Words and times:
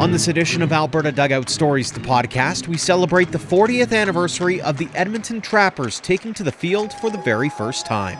On 0.00 0.10
this 0.10 0.28
edition 0.28 0.62
of 0.62 0.72
Alberta 0.72 1.12
Dugout 1.12 1.50
Stories, 1.50 1.92
the 1.92 2.00
podcast, 2.00 2.66
we 2.66 2.78
celebrate 2.78 3.30
the 3.30 3.36
40th 3.36 3.92
anniversary 3.92 4.58
of 4.62 4.78
the 4.78 4.88
Edmonton 4.94 5.42
Trappers 5.42 6.00
taking 6.00 6.32
to 6.32 6.42
the 6.42 6.50
field 6.50 6.94
for 6.94 7.10
the 7.10 7.18
very 7.18 7.50
first 7.50 7.84
time. 7.84 8.18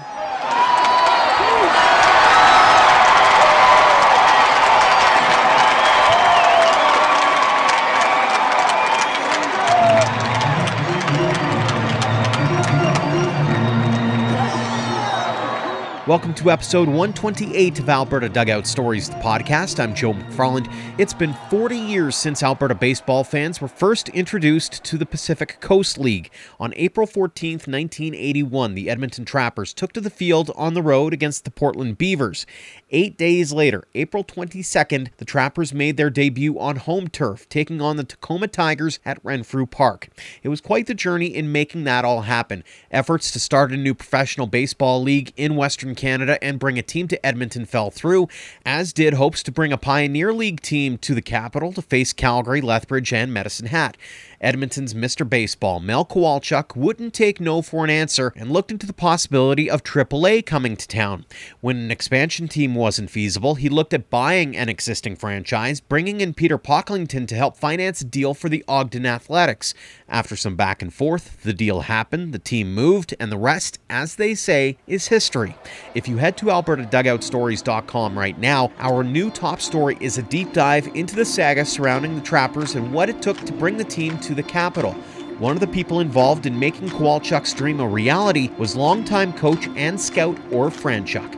Welcome 16.06 16.34
to 16.34 16.50
episode 16.50 16.86
128 16.86 17.78
of 17.78 17.88
Alberta 17.88 18.28
Dugout 18.28 18.66
Stories, 18.66 19.08
the 19.08 19.16
podcast. 19.16 19.82
I'm 19.82 19.94
Joe 19.94 20.12
McFarland. 20.12 20.70
It's 20.98 21.14
been 21.14 21.32
40 21.48 21.78
years 21.78 22.14
since 22.14 22.42
Alberta 22.42 22.74
baseball 22.74 23.24
fans 23.24 23.62
were 23.62 23.68
first 23.68 24.10
introduced 24.10 24.84
to 24.84 24.98
the 24.98 25.06
Pacific 25.06 25.62
Coast 25.62 25.96
League. 25.96 26.30
On 26.60 26.74
April 26.76 27.06
14, 27.06 27.52
1981, 27.52 28.74
the 28.74 28.90
Edmonton 28.90 29.24
Trappers 29.24 29.72
took 29.72 29.94
to 29.94 30.00
the 30.02 30.10
field 30.10 30.50
on 30.54 30.74
the 30.74 30.82
road 30.82 31.14
against 31.14 31.46
the 31.46 31.50
Portland 31.50 31.96
Beavers. 31.96 32.44
Eight 32.90 33.16
days 33.16 33.50
later, 33.50 33.84
April 33.94 34.22
22nd, 34.22 35.08
the 35.16 35.24
Trappers 35.24 35.72
made 35.72 35.96
their 35.96 36.10
debut 36.10 36.58
on 36.58 36.76
home 36.76 37.08
turf, 37.08 37.48
taking 37.48 37.80
on 37.80 37.96
the 37.96 38.04
Tacoma 38.04 38.48
Tigers 38.48 39.00
at 39.06 39.24
Renfrew 39.24 39.64
Park. 39.64 40.08
It 40.42 40.50
was 40.50 40.60
quite 40.60 40.86
the 40.86 40.92
journey 40.92 41.28
in 41.28 41.50
making 41.50 41.84
that 41.84 42.04
all 42.04 42.20
happen. 42.20 42.62
Efforts 42.90 43.30
to 43.30 43.40
start 43.40 43.72
a 43.72 43.78
new 43.78 43.94
professional 43.94 44.46
baseball 44.46 45.00
league 45.00 45.32
in 45.38 45.56
Western 45.56 45.93
Canada 45.94 46.42
and 46.42 46.58
bring 46.58 46.78
a 46.78 46.82
team 46.82 47.08
to 47.08 47.26
Edmonton 47.26 47.64
fell 47.64 47.90
through, 47.90 48.28
as 48.64 48.92
did 48.92 49.14
hopes 49.14 49.42
to 49.44 49.52
bring 49.52 49.72
a 49.72 49.78
Pioneer 49.78 50.32
League 50.32 50.60
team 50.60 50.98
to 50.98 51.14
the 51.14 51.22
capital 51.22 51.72
to 51.72 51.82
face 51.82 52.12
Calgary, 52.12 52.60
Lethbridge, 52.60 53.12
and 53.12 53.32
Medicine 53.32 53.66
Hat. 53.66 53.96
Edmonton's 54.44 54.92
Mr. 54.92 55.26
Baseball, 55.26 55.80
Mel 55.80 56.04
Kowalchuk, 56.04 56.76
wouldn't 56.76 57.14
take 57.14 57.40
no 57.40 57.62
for 57.62 57.82
an 57.82 57.88
answer 57.88 58.30
and 58.36 58.50
looked 58.50 58.70
into 58.70 58.86
the 58.86 58.92
possibility 58.92 59.70
of 59.70 59.82
AAA 59.82 60.44
coming 60.44 60.76
to 60.76 60.86
town. 60.86 61.24
When 61.62 61.78
an 61.78 61.90
expansion 61.90 62.46
team 62.46 62.74
wasn't 62.74 63.08
feasible, 63.08 63.54
he 63.54 63.70
looked 63.70 63.94
at 63.94 64.10
buying 64.10 64.54
an 64.54 64.68
existing 64.68 65.16
franchise, 65.16 65.80
bringing 65.80 66.20
in 66.20 66.34
Peter 66.34 66.58
Pocklington 66.58 67.26
to 67.26 67.34
help 67.34 67.56
finance 67.56 68.02
a 68.02 68.04
deal 68.04 68.34
for 68.34 68.50
the 68.50 68.62
Ogden 68.68 69.06
Athletics. 69.06 69.72
After 70.10 70.36
some 70.36 70.56
back 70.56 70.82
and 70.82 70.92
forth, 70.92 71.42
the 71.42 71.54
deal 71.54 71.80
happened, 71.80 72.34
the 72.34 72.38
team 72.38 72.74
moved, 72.74 73.14
and 73.18 73.32
the 73.32 73.38
rest, 73.38 73.78
as 73.88 74.16
they 74.16 74.34
say, 74.34 74.76
is 74.86 75.08
history. 75.08 75.56
If 75.94 76.06
you 76.06 76.18
head 76.18 76.36
to 76.36 76.46
albertadugoutstories.com 76.46 78.18
right 78.18 78.38
now, 78.38 78.72
our 78.78 79.02
new 79.02 79.30
top 79.30 79.62
story 79.62 79.96
is 80.00 80.18
a 80.18 80.22
deep 80.22 80.52
dive 80.52 80.88
into 80.94 81.16
the 81.16 81.24
saga 81.24 81.64
surrounding 81.64 82.14
the 82.14 82.20
Trappers 82.20 82.74
and 82.74 82.92
what 82.92 83.08
it 83.08 83.22
took 83.22 83.38
to 83.38 83.52
bring 83.54 83.78
the 83.78 83.84
team 83.84 84.18
to 84.18 84.33
the 84.34 84.42
capital. 84.42 84.92
One 85.38 85.56
of 85.56 85.60
the 85.60 85.66
people 85.66 86.00
involved 86.00 86.46
in 86.46 86.58
making 86.58 86.90
Kowalchuk's 86.90 87.52
dream 87.54 87.80
a 87.80 87.88
reality 87.88 88.50
was 88.58 88.76
longtime 88.76 89.32
coach 89.32 89.66
and 89.76 90.00
scout 90.00 90.36
Orv 90.50 90.72
Franchuk. 90.72 91.32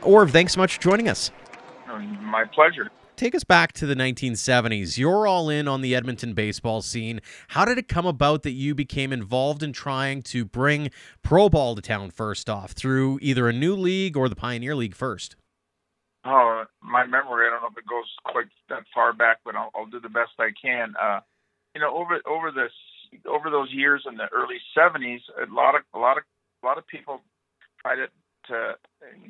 Orv, 0.00 0.30
thanks 0.30 0.54
so 0.54 0.60
much 0.60 0.74
for 0.74 0.80
joining 0.80 1.08
us. 1.08 1.30
My 2.22 2.44
pleasure. 2.44 2.90
Take 3.16 3.34
us 3.34 3.42
back 3.42 3.72
to 3.72 3.86
the 3.86 3.96
1970s. 3.96 4.96
You're 4.96 5.26
all 5.26 5.48
in 5.50 5.66
on 5.66 5.80
the 5.80 5.94
Edmonton 5.94 6.34
baseball 6.34 6.82
scene. 6.82 7.20
How 7.48 7.64
did 7.64 7.76
it 7.76 7.88
come 7.88 8.06
about 8.06 8.44
that 8.44 8.52
you 8.52 8.76
became 8.76 9.12
involved 9.12 9.62
in 9.62 9.72
trying 9.72 10.22
to 10.22 10.44
bring 10.44 10.90
pro 11.22 11.48
ball 11.48 11.74
to 11.74 11.82
town 11.82 12.10
first 12.10 12.48
off 12.48 12.72
through 12.72 13.18
either 13.20 13.48
a 13.48 13.52
new 13.52 13.74
league 13.74 14.16
or 14.16 14.28
the 14.28 14.36
Pioneer 14.36 14.76
League 14.76 14.94
first? 14.94 15.34
Oh, 16.24 16.64
my 16.80 17.06
memory, 17.06 17.46
I 17.46 17.50
don't 17.50 17.62
know 17.62 17.68
if 17.72 17.78
it 17.78 17.88
goes 17.88 18.06
quite 18.24 18.46
that 18.68 18.84
far 18.94 19.12
back, 19.12 19.38
but 19.44 19.56
I'll, 19.56 19.70
I'll 19.74 19.86
do 19.86 19.98
the 19.98 20.08
best 20.08 20.32
I 20.38 20.50
can. 20.60 20.94
Uh, 21.00 21.20
you 21.74 21.80
know, 21.80 21.96
over 21.96 22.20
over 22.26 22.50
this 22.50 22.72
over 23.26 23.50
those 23.50 23.72
years 23.72 24.04
in 24.08 24.16
the 24.16 24.28
early 24.32 24.58
'70s, 24.76 25.20
a 25.36 25.52
lot 25.52 25.74
of 25.74 25.82
a 25.94 25.98
lot 25.98 26.18
of 26.18 26.24
a 26.62 26.66
lot 26.66 26.78
of 26.78 26.86
people 26.86 27.20
tried 27.82 27.96
to, 27.96 28.08
to 28.48 28.74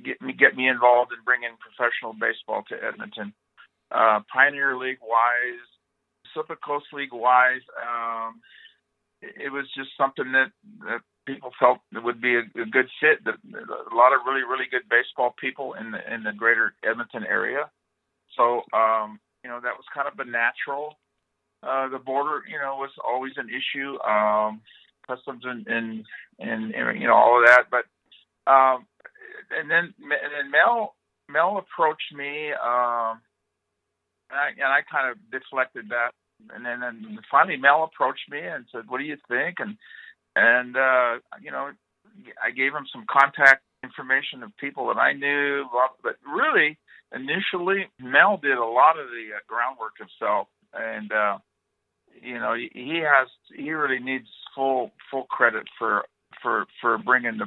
get 0.04 0.20
me 0.20 0.32
get 0.32 0.56
me 0.56 0.68
involved 0.68 1.12
in 1.12 1.24
bringing 1.24 1.50
professional 1.60 2.12
baseball 2.12 2.64
to 2.68 2.76
Edmonton. 2.76 3.32
Uh, 3.90 4.20
Pioneer 4.32 4.76
League 4.76 5.00
wise, 5.00 5.64
Pacific 6.24 6.58
Coast 6.62 6.86
League 6.92 7.12
wise, 7.12 7.64
um, 7.80 8.40
it, 9.22 9.46
it 9.46 9.52
was 9.52 9.64
just 9.74 9.90
something 9.96 10.32
that, 10.32 10.52
that 10.84 11.00
people 11.26 11.50
felt 11.58 11.78
it 11.94 12.02
would 12.02 12.20
be 12.20 12.36
a, 12.36 12.44
a 12.60 12.66
good 12.66 12.88
fit. 13.00 13.24
The, 13.24 13.32
a 13.32 13.94
lot 13.96 14.12
of 14.12 14.26
really 14.26 14.42
really 14.42 14.68
good 14.70 14.88
baseball 14.88 15.34
people 15.40 15.74
in 15.74 15.90
the 15.90 16.00
in 16.12 16.22
the 16.22 16.32
greater 16.32 16.74
Edmonton 16.84 17.24
area. 17.24 17.70
So 18.36 18.62
um, 18.72 19.20
you 19.42 19.50
know 19.50 19.60
that 19.60 19.76
was 19.76 19.84
kind 19.94 20.08
of 20.08 20.18
a 20.18 20.28
natural 20.28 20.96
uh, 21.62 21.88
the 21.88 21.98
border, 21.98 22.42
you 22.48 22.58
know, 22.58 22.76
was 22.76 22.90
always 23.04 23.32
an 23.36 23.48
issue. 23.48 23.98
Um, 24.02 24.60
customs 25.08 25.42
and, 25.44 25.66
and 25.66 26.04
and 26.38 27.00
you 27.00 27.06
know 27.06 27.14
all 27.14 27.40
of 27.40 27.46
that, 27.46 27.64
but 27.70 27.84
um, 28.50 28.86
and 29.50 29.70
then 29.70 29.94
and 29.98 30.32
then 30.36 30.50
Mel 30.50 30.94
Mel 31.28 31.58
approached 31.58 32.12
me, 32.14 32.52
um, 32.52 33.20
and 34.30 34.38
I 34.38 34.48
and 34.56 34.70
I 34.70 34.80
kind 34.90 35.10
of 35.10 35.16
deflected 35.32 35.88
that, 35.88 36.12
and 36.54 36.64
then 36.64 36.82
and 36.82 37.18
finally 37.30 37.56
Mel 37.56 37.84
approached 37.84 38.30
me 38.30 38.40
and 38.40 38.66
said, 38.70 38.88
"What 38.88 38.98
do 38.98 39.04
you 39.04 39.16
think?" 39.28 39.56
and 39.58 39.76
and 40.36 40.76
uh, 40.76 41.18
you 41.40 41.50
know, 41.50 41.70
I 42.42 42.50
gave 42.50 42.72
him 42.72 42.86
some 42.92 43.06
contact 43.10 43.62
information 43.82 44.42
of 44.42 44.56
people 44.58 44.88
that 44.88 44.98
I 44.98 45.12
knew, 45.12 45.64
but 46.02 46.16
really 46.26 46.78
initially 47.14 47.88
Mel 47.98 48.36
did 48.36 48.58
a 48.58 48.64
lot 48.64 48.98
of 48.98 49.08
the 49.08 49.34
uh, 49.34 49.40
groundwork 49.48 49.96
himself, 49.98 50.48
and 50.74 51.10
uh, 51.10 51.38
you 52.22 52.38
know, 52.38 52.54
he 52.54 53.02
has 53.04 53.28
he 53.54 53.70
really 53.72 53.98
needs 53.98 54.28
full 54.54 54.92
full 55.10 55.24
credit 55.24 55.64
for 55.78 56.04
for 56.42 56.66
for 56.80 56.98
bringing 56.98 57.38
the 57.38 57.46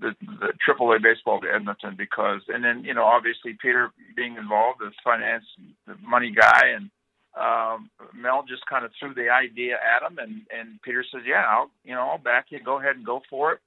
the 0.00 0.14
the 0.40 0.52
AAA 0.68 1.02
baseball 1.02 1.40
to 1.40 1.48
Edmonton 1.48 1.94
because 1.96 2.42
and 2.48 2.64
then 2.64 2.84
you 2.84 2.94
know 2.94 3.04
obviously 3.04 3.56
Peter 3.60 3.90
being 4.16 4.36
involved 4.36 4.80
as 4.86 4.92
finance 5.04 5.44
the 5.86 5.94
money 6.02 6.34
guy 6.34 6.68
and 6.74 6.90
um, 7.38 7.90
Mel 8.14 8.44
just 8.48 8.66
kind 8.66 8.84
of 8.84 8.90
threw 8.98 9.14
the 9.14 9.30
idea 9.30 9.74
at 9.74 10.08
him 10.08 10.18
and 10.18 10.42
and 10.50 10.82
Peter 10.82 11.04
says 11.12 11.22
yeah 11.26 11.44
I'll 11.48 11.70
you 11.84 11.94
know 11.94 12.02
I'll 12.02 12.18
back 12.18 12.46
you. 12.50 12.60
Go 12.62 12.78
ahead 12.78 12.96
and 12.96 13.06
go 13.06 13.22
for 13.30 13.52
it. 13.52 13.60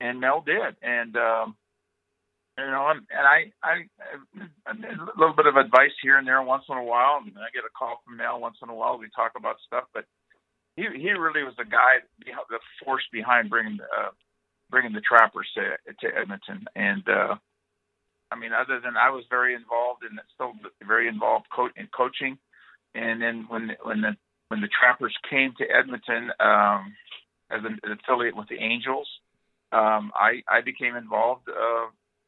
And 0.00 0.20
Mel 0.20 0.42
did. 0.44 0.76
And 0.82 1.16
um, 1.16 1.56
you 2.58 2.70
know, 2.70 2.88
and, 2.88 3.02
and 3.10 3.26
I, 3.26 3.52
I, 3.62 3.74
a 4.70 5.18
little 5.18 5.34
bit 5.34 5.46
of 5.46 5.56
advice 5.56 5.94
here 6.02 6.18
and 6.18 6.26
there 6.26 6.42
once 6.42 6.64
in 6.68 6.76
a 6.76 6.84
while, 6.84 7.20
and 7.24 7.32
I 7.36 7.50
get 7.52 7.64
a 7.64 7.72
call 7.76 8.00
from 8.04 8.16
Mel 8.16 8.40
once 8.40 8.56
in 8.62 8.68
a 8.68 8.74
while. 8.74 8.98
We 8.98 9.08
talk 9.14 9.32
about 9.36 9.56
stuff, 9.66 9.84
but 9.92 10.04
he, 10.76 10.82
he 10.94 11.10
really 11.10 11.42
was 11.42 11.54
the 11.56 11.64
guy, 11.64 12.02
the 12.24 12.58
force 12.84 13.02
behind 13.12 13.50
bringing, 13.50 13.78
the, 13.78 13.84
uh, 13.84 14.10
bringing 14.70 14.92
the 14.92 15.00
trappers 15.00 15.48
to, 15.54 15.76
to 16.00 16.16
Edmonton. 16.16 16.66
And, 16.76 17.02
uh, 17.08 17.34
I 18.30 18.36
mean, 18.36 18.52
other 18.52 18.80
than 18.80 18.96
I 18.96 19.10
was 19.10 19.24
very 19.30 19.54
involved 19.54 20.02
and 20.02 20.18
still 20.34 20.52
very 20.86 21.08
involved 21.08 21.46
co- 21.54 21.74
in 21.76 21.88
coaching. 21.96 22.38
And 22.94 23.20
then 23.20 23.46
when, 23.48 23.72
when 23.82 24.00
the, 24.00 24.16
when 24.48 24.60
the 24.60 24.68
trappers 24.68 25.14
came 25.28 25.54
to 25.58 25.64
Edmonton, 25.64 26.30
um, 26.38 26.94
as 27.50 27.60
an 27.64 27.78
affiliate 27.84 28.36
with 28.36 28.48
the 28.48 28.58
Angels, 28.58 29.08
um, 29.72 30.12
I, 30.14 30.42
I 30.48 30.62
became 30.64 30.96
involved, 30.96 31.48
uh, 31.48 31.86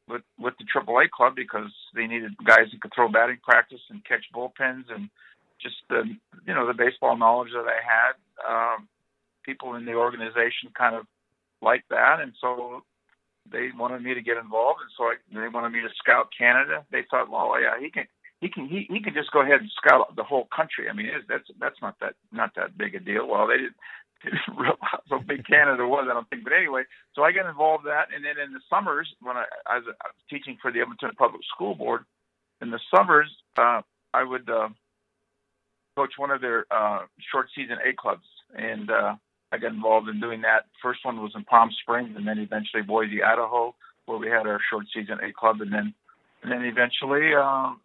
with 0.08 0.22
with 0.38 0.54
the 0.58 0.64
AAA 0.64 1.10
club 1.10 1.34
because 1.34 1.70
they 1.94 2.06
needed 2.06 2.36
guys 2.44 2.66
who 2.72 2.78
could 2.78 2.92
throw 2.94 3.08
batting 3.08 3.38
practice 3.42 3.80
and 3.90 4.04
catch 4.04 4.24
bullpens 4.34 4.84
and 4.94 5.10
just 5.60 5.76
the 5.88 6.04
you 6.46 6.54
know 6.54 6.66
the 6.66 6.74
baseball 6.74 7.16
knowledge 7.16 7.50
that 7.52 7.66
I 7.66 7.80
had. 7.82 8.14
Um, 8.46 8.88
people 9.44 9.74
in 9.74 9.84
the 9.84 9.94
organization 9.94 10.70
kind 10.76 10.94
of 10.96 11.06
liked 11.62 11.88
that, 11.90 12.20
and 12.20 12.32
so 12.40 12.82
they 13.50 13.68
wanted 13.76 14.02
me 14.02 14.14
to 14.14 14.22
get 14.22 14.36
involved, 14.36 14.80
and 14.82 14.90
so 14.96 15.04
I, 15.04 15.14
they 15.32 15.48
wanted 15.48 15.70
me 15.72 15.80
to 15.80 15.94
scout 15.96 16.28
Canada. 16.36 16.84
They 16.90 17.04
thought, 17.10 17.30
well, 17.30 17.60
yeah, 17.60 17.80
he 17.80 17.90
can. 17.90 18.06
He 18.40 18.48
can 18.48 18.68
he, 18.68 18.86
he 18.90 19.00
can 19.00 19.14
just 19.14 19.32
go 19.32 19.40
ahead 19.40 19.60
and 19.60 19.70
scout 19.76 20.14
the 20.14 20.24
whole 20.24 20.48
country. 20.54 20.88
I 20.90 20.92
mean, 20.92 21.08
that's 21.28 21.48
that's 21.58 21.80
not 21.80 21.96
that 22.00 22.14
not 22.32 22.54
that 22.56 22.76
big 22.76 22.94
a 22.94 23.00
deal. 23.00 23.26
Well, 23.26 23.46
they 23.46 23.56
did 23.58 23.72
didn't 24.24 24.56
realize 24.56 25.06
how 25.10 25.18
big 25.20 25.46
Canada 25.46 25.86
was. 25.86 26.06
I 26.10 26.14
don't 26.14 26.28
think, 26.28 26.44
but 26.44 26.52
anyway, 26.52 26.82
so 27.14 27.22
I 27.22 27.32
got 27.32 27.48
involved 27.48 27.84
in 27.84 27.90
that, 27.90 28.08
and 28.14 28.24
then 28.24 28.42
in 28.42 28.52
the 28.52 28.60
summers 28.68 29.08
when 29.20 29.36
I, 29.36 29.44
I, 29.66 29.76
was, 29.76 29.84
I 29.88 30.08
was 30.08 30.22
teaching 30.30 30.56
for 30.60 30.72
the 30.72 30.80
Edmonton 30.80 31.10
Public 31.18 31.42
School 31.54 31.74
Board, 31.74 32.04
in 32.60 32.70
the 32.70 32.80
summers 32.94 33.30
uh, 33.58 33.82
I 34.14 34.24
would 34.24 34.48
uh, 34.48 34.68
coach 35.96 36.14
one 36.16 36.30
of 36.30 36.40
their 36.40 36.66
uh, 36.70 37.00
short 37.30 37.48
season 37.54 37.76
A 37.84 37.92
clubs, 37.94 38.26
and 38.54 38.90
uh, 38.90 39.14
I 39.52 39.58
got 39.58 39.72
involved 39.72 40.08
in 40.08 40.20
doing 40.20 40.42
that. 40.42 40.66
First 40.82 41.00
one 41.04 41.20
was 41.22 41.32
in 41.34 41.44
Palm 41.44 41.70
Springs, 41.82 42.14
and 42.16 42.26
then 42.26 42.38
eventually 42.38 42.82
Boise, 42.82 43.22
Idaho, 43.22 43.74
where 44.06 44.18
we 44.18 44.28
had 44.28 44.46
our 44.46 44.60
short 44.70 44.86
season 44.94 45.18
A 45.22 45.32
club, 45.32 45.60
and 45.60 45.72
then 45.72 45.94
and 46.42 46.52
then 46.52 46.64
eventually, 46.64 47.34
um, 47.34 47.80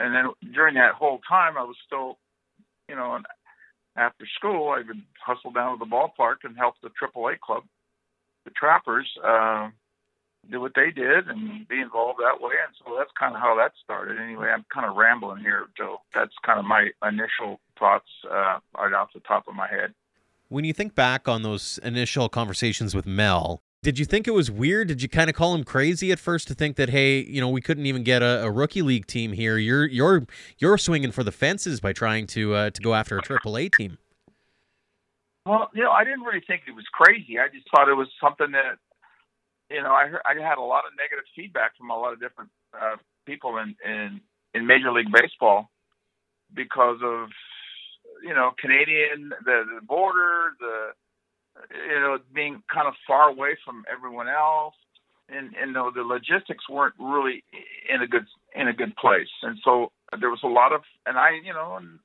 and 0.00 0.14
then 0.14 0.26
during 0.52 0.74
that 0.74 0.94
whole 0.94 1.20
time, 1.28 1.56
I 1.56 1.62
was 1.62 1.76
still, 1.86 2.18
you 2.88 2.94
know, 2.94 3.18
after 3.96 4.26
school, 4.36 4.70
I 4.70 4.78
would 4.86 5.02
hustle 5.24 5.50
down 5.50 5.78
to 5.78 5.84
the 5.84 5.90
ballpark 5.90 6.36
and 6.44 6.56
help 6.56 6.74
the 6.82 6.90
AAA 6.90 7.40
club, 7.40 7.64
the 8.44 8.50
Trappers, 8.50 9.08
uh, 9.24 9.70
do 10.50 10.60
what 10.60 10.72
they 10.74 10.90
did 10.90 11.28
and 11.28 11.66
be 11.68 11.80
involved 11.80 12.20
that 12.20 12.40
way. 12.40 12.54
And 12.64 12.74
so 12.78 12.94
that's 12.96 13.10
kind 13.18 13.34
of 13.34 13.40
how 13.40 13.56
that 13.56 13.72
started. 13.82 14.18
Anyway, 14.18 14.48
I'm 14.48 14.64
kind 14.72 14.86
of 14.86 14.96
rambling 14.96 15.42
here, 15.42 15.66
Joe. 15.76 16.00
That's 16.14 16.32
kind 16.44 16.58
of 16.58 16.64
my 16.64 16.90
initial 17.06 17.60
thoughts 17.78 18.08
uh, 18.30 18.58
right 18.76 18.92
off 18.92 19.08
the 19.12 19.20
top 19.20 19.48
of 19.48 19.54
my 19.54 19.68
head. 19.68 19.94
When 20.48 20.64
you 20.64 20.72
think 20.72 20.94
back 20.94 21.28
on 21.28 21.42
those 21.42 21.78
initial 21.82 22.28
conversations 22.28 22.94
with 22.94 23.04
Mel, 23.04 23.60
did 23.82 23.98
you 23.98 24.04
think 24.04 24.26
it 24.26 24.32
was 24.32 24.50
weird? 24.50 24.88
Did 24.88 25.02
you 25.02 25.08
kind 25.08 25.30
of 25.30 25.36
call 25.36 25.54
him 25.54 25.62
crazy 25.64 26.10
at 26.10 26.18
first 26.18 26.48
to 26.48 26.54
think 26.54 26.76
that 26.76 26.90
hey, 26.90 27.20
you 27.20 27.40
know, 27.40 27.48
we 27.48 27.60
couldn't 27.60 27.86
even 27.86 28.02
get 28.02 28.22
a, 28.22 28.44
a 28.44 28.50
rookie 28.50 28.82
league 28.82 29.06
team 29.06 29.32
here? 29.32 29.56
You're 29.56 29.86
you're 29.86 30.26
you're 30.58 30.78
swinging 30.78 31.12
for 31.12 31.22
the 31.22 31.32
fences 31.32 31.80
by 31.80 31.92
trying 31.92 32.26
to 32.28 32.54
uh, 32.54 32.70
to 32.70 32.82
go 32.82 32.94
after 32.94 33.16
a 33.16 33.22
Triple 33.22 33.56
A 33.56 33.68
team. 33.68 33.98
Well, 35.46 35.70
you 35.74 35.82
know, 35.82 35.92
I 35.92 36.04
didn't 36.04 36.22
really 36.22 36.42
think 36.46 36.62
it 36.66 36.74
was 36.74 36.84
crazy. 36.92 37.38
I 37.38 37.48
just 37.48 37.66
thought 37.70 37.88
it 37.88 37.94
was 37.94 38.08
something 38.20 38.50
that, 38.52 38.76
you 39.70 39.82
know, 39.82 39.92
I 39.92 40.08
heard, 40.08 40.20
I 40.26 40.34
had 40.46 40.58
a 40.58 40.62
lot 40.62 40.84
of 40.84 40.92
negative 40.98 41.24
feedback 41.34 41.74
from 41.78 41.88
a 41.88 41.96
lot 41.96 42.12
of 42.12 42.20
different 42.20 42.50
uh, 42.74 42.96
people 43.24 43.56
in, 43.58 43.74
in 43.84 44.20
in 44.54 44.66
Major 44.66 44.92
League 44.92 45.12
Baseball 45.12 45.70
because 46.52 46.98
of 47.02 47.28
you 48.22 48.34
know 48.34 48.50
Canadian 48.58 49.30
the, 49.44 49.64
the 49.74 49.86
border 49.86 50.54
the 50.58 50.90
you 51.70 52.00
know, 52.00 52.18
being 52.34 52.62
kind 52.72 52.88
of 52.88 52.94
far 53.06 53.28
away 53.28 53.56
from 53.64 53.84
everyone 53.90 54.28
else, 54.28 54.74
and 55.28 55.54
and 55.60 55.68
you 55.68 55.72
know, 55.72 55.90
the 55.94 56.02
logistics 56.02 56.68
weren't 56.68 56.94
really 56.98 57.44
in 57.88 58.02
a 58.02 58.06
good 58.06 58.26
in 58.54 58.68
a 58.68 58.72
good 58.72 58.96
place, 58.96 59.28
and 59.42 59.58
so 59.64 59.92
there 60.18 60.30
was 60.30 60.40
a 60.42 60.48
lot 60.48 60.72
of, 60.72 60.82
and 61.06 61.18
I, 61.18 61.30
you 61.44 61.52
know, 61.52 61.76
and 61.76 61.98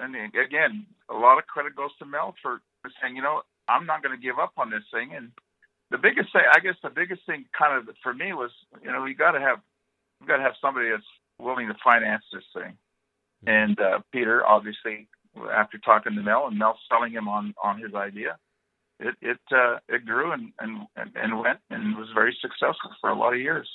and 0.00 0.14
again, 0.34 0.86
a 1.10 1.14
lot 1.14 1.38
of 1.38 1.46
credit 1.46 1.76
goes 1.76 1.90
to 1.98 2.06
Mel 2.06 2.34
for 2.42 2.60
saying, 3.00 3.16
you 3.16 3.22
know, 3.22 3.42
I'm 3.68 3.86
not 3.86 4.02
going 4.02 4.16
to 4.16 4.22
give 4.22 4.38
up 4.38 4.52
on 4.56 4.70
this 4.70 4.84
thing, 4.92 5.12
and 5.14 5.30
the 5.90 5.98
biggest 5.98 6.32
thing, 6.32 6.42
I 6.50 6.60
guess, 6.60 6.76
the 6.82 6.90
biggest 6.90 7.22
thing, 7.26 7.44
kind 7.56 7.76
of 7.76 7.94
for 8.02 8.14
me 8.14 8.32
was, 8.32 8.50
you 8.82 8.90
know, 8.90 9.04
you 9.04 9.14
got 9.14 9.32
to 9.32 9.40
have, 9.40 9.58
you 10.20 10.26
got 10.26 10.38
to 10.38 10.42
have 10.42 10.54
somebody 10.60 10.88
that's 10.90 11.02
willing 11.38 11.68
to 11.68 11.76
finance 11.84 12.24
this 12.32 12.44
thing, 12.54 12.76
and 13.46 13.78
uh, 13.78 14.00
Peter, 14.12 14.46
obviously, 14.46 15.08
after 15.52 15.78
talking 15.78 16.14
to 16.14 16.22
Mel 16.22 16.46
and 16.46 16.58
Mel 16.58 16.78
selling 16.88 17.12
him 17.12 17.28
on 17.28 17.54
on 17.62 17.78
his 17.78 17.94
idea, 17.94 18.38
it 19.02 19.14
it 19.20 19.38
uh, 19.54 19.78
it 19.88 20.06
grew 20.06 20.32
and, 20.32 20.52
and 20.60 20.86
and 21.14 21.38
went 21.38 21.58
and 21.70 21.96
was 21.96 22.08
very 22.14 22.36
successful 22.40 22.90
for 23.00 23.10
a 23.10 23.14
lot 23.14 23.34
of 23.34 23.40
years. 23.40 23.68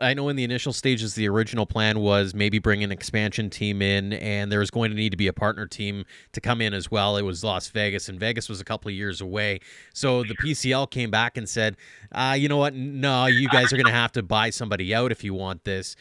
I 0.00 0.14
know 0.14 0.28
in 0.28 0.36
the 0.36 0.44
initial 0.44 0.72
stages, 0.72 1.14
the 1.14 1.28
original 1.28 1.66
plan 1.66 1.98
was 1.98 2.34
maybe 2.34 2.58
bring 2.58 2.84
an 2.84 2.92
expansion 2.92 3.50
team 3.50 3.82
in, 3.82 4.12
and 4.12 4.52
there 4.52 4.60
was 4.60 4.70
going 4.70 4.90
to 4.90 4.96
need 4.96 5.10
to 5.10 5.16
be 5.16 5.26
a 5.26 5.32
partner 5.32 5.66
team 5.66 6.04
to 6.32 6.40
come 6.40 6.60
in 6.60 6.72
as 6.72 6.90
well. 6.90 7.16
It 7.16 7.22
was 7.22 7.42
Las 7.42 7.68
Vegas, 7.68 8.08
and 8.08 8.20
Vegas 8.20 8.48
was 8.48 8.60
a 8.60 8.64
couple 8.64 8.90
of 8.90 8.94
years 8.94 9.20
away. 9.20 9.60
So 9.94 10.22
the 10.22 10.36
PCL 10.36 10.90
came 10.90 11.10
back 11.10 11.36
and 11.36 11.48
said, 11.48 11.76
uh, 12.12 12.36
you 12.38 12.48
know 12.48 12.58
what? 12.58 12.74
No, 12.74 13.26
you 13.26 13.48
guys 13.48 13.72
are 13.72 13.76
going 13.76 13.86
to 13.86 13.92
have 13.92 14.12
to 14.12 14.22
buy 14.22 14.50
somebody 14.50 14.94
out 14.94 15.10
if 15.10 15.24
you 15.24 15.34
want 15.34 15.64
this 15.64 15.96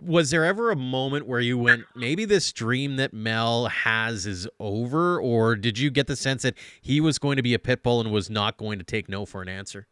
was 0.00 0.30
there 0.30 0.44
ever 0.44 0.70
a 0.70 0.76
moment 0.76 1.26
where 1.26 1.40
you 1.40 1.56
went 1.56 1.84
maybe 1.94 2.24
this 2.24 2.52
dream 2.52 2.96
that 2.96 3.12
mel 3.12 3.66
has 3.66 4.26
is 4.26 4.48
over 4.58 5.20
or 5.20 5.54
did 5.56 5.78
you 5.78 5.90
get 5.90 6.06
the 6.06 6.16
sense 6.16 6.42
that 6.42 6.54
he 6.80 7.00
was 7.00 7.18
going 7.18 7.36
to 7.36 7.42
be 7.42 7.54
a 7.54 7.58
pit 7.58 7.82
bull 7.82 8.00
and 8.00 8.10
was 8.10 8.28
not 8.28 8.56
going 8.56 8.78
to 8.78 8.84
take 8.84 9.08
no 9.08 9.24
for 9.24 9.42
an 9.42 9.48
answer? 9.48 9.86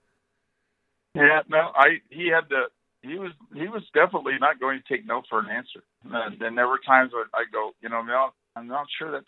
Yeah 1.14 1.42
no 1.48 1.70
i 1.74 2.00
he 2.10 2.28
had 2.28 2.48
to 2.50 2.66
he 3.02 3.16
was 3.16 3.32
he 3.54 3.68
was 3.68 3.82
definitely 3.94 4.34
not 4.40 4.60
going 4.60 4.80
to 4.80 4.94
take 4.94 5.06
no 5.06 5.22
for 5.28 5.38
an 5.38 5.48
answer. 5.48 5.82
And, 6.04 6.40
and 6.42 6.58
there 6.58 6.68
were 6.68 6.80
times 6.86 7.12
where 7.12 7.26
i 7.34 7.44
go 7.52 7.72
you 7.80 7.88
know 7.88 8.02
mel 8.02 8.34
i'm 8.56 8.66
not 8.66 8.86
sure 8.98 9.12
that 9.12 9.24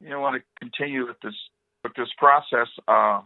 you 0.00 0.18
want 0.18 0.36
to 0.36 0.42
continue 0.60 1.06
with 1.06 1.20
this 1.22 1.34
with 1.82 1.94
this 1.96 2.08
process 2.18 2.68
uh 2.88 3.20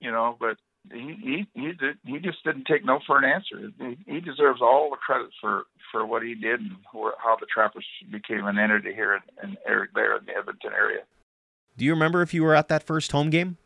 you 0.00 0.10
know 0.10 0.36
but 0.38 0.56
he 0.92 1.46
he 1.54 1.60
he, 1.60 1.72
did, 1.72 1.96
he 2.04 2.18
just 2.18 2.42
didn't 2.44 2.66
take 2.66 2.84
no 2.84 3.00
for 3.06 3.18
an 3.18 3.24
answer. 3.24 3.70
He, 3.78 4.14
he 4.14 4.20
deserves 4.20 4.60
all 4.60 4.90
the 4.90 4.96
credit 4.96 5.30
for 5.40 5.64
for 5.92 6.06
what 6.06 6.22
he 6.22 6.34
did 6.34 6.60
and 6.60 6.76
how 6.92 7.36
the 7.38 7.46
Trappers 7.52 7.86
became 8.10 8.46
an 8.46 8.58
entity 8.58 8.92
here 8.94 9.14
in, 9.14 9.48
in 9.50 9.56
Eric 9.66 9.90
there 9.94 10.16
in 10.16 10.26
the 10.26 10.32
Edmonton 10.36 10.72
area. 10.72 11.00
Do 11.76 11.84
you 11.84 11.92
remember 11.92 12.22
if 12.22 12.32
you 12.32 12.42
were 12.42 12.54
at 12.54 12.68
that 12.68 12.82
first 12.82 13.12
home 13.12 13.30
game? 13.30 13.58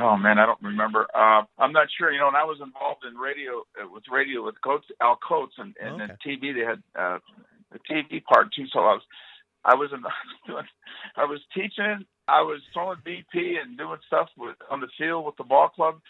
Oh 0.00 0.16
man, 0.16 0.38
I 0.38 0.46
don't 0.46 0.62
remember. 0.62 1.06
Uh, 1.14 1.42
I'm 1.58 1.72
not 1.72 1.88
sure. 1.96 2.12
You 2.12 2.18
know, 2.18 2.28
and 2.28 2.36
I 2.36 2.44
was 2.44 2.58
involved 2.62 3.04
in 3.08 3.16
radio 3.16 3.62
uh, 3.80 3.88
with 3.90 4.04
radio 4.10 4.44
with 4.44 4.56
Coates, 4.62 4.86
Al 5.00 5.16
Coates, 5.16 5.54
and 5.58 5.74
and 5.80 6.02
okay. 6.02 6.14
TV. 6.26 6.54
They 6.54 6.64
had 6.64 6.82
uh, 6.98 7.18
the 7.72 7.78
TV 7.90 8.22
part 8.24 8.52
too. 8.54 8.66
So 8.72 8.80
I 8.80 8.94
was 8.94 9.02
I 9.64 9.74
was 9.74 9.90
in, 9.92 10.02
I 11.16 11.24
was 11.24 11.40
teaching, 11.54 12.04
I 12.28 12.42
was 12.42 12.60
throwing 12.72 12.98
BP 13.06 13.60
and 13.60 13.78
doing 13.78 13.98
stuff 14.06 14.28
with 14.36 14.56
on 14.70 14.80
the 14.80 14.88
field 14.98 15.24
with 15.24 15.36
the 15.36 15.44
ball 15.44 15.68
club, 15.68 16.00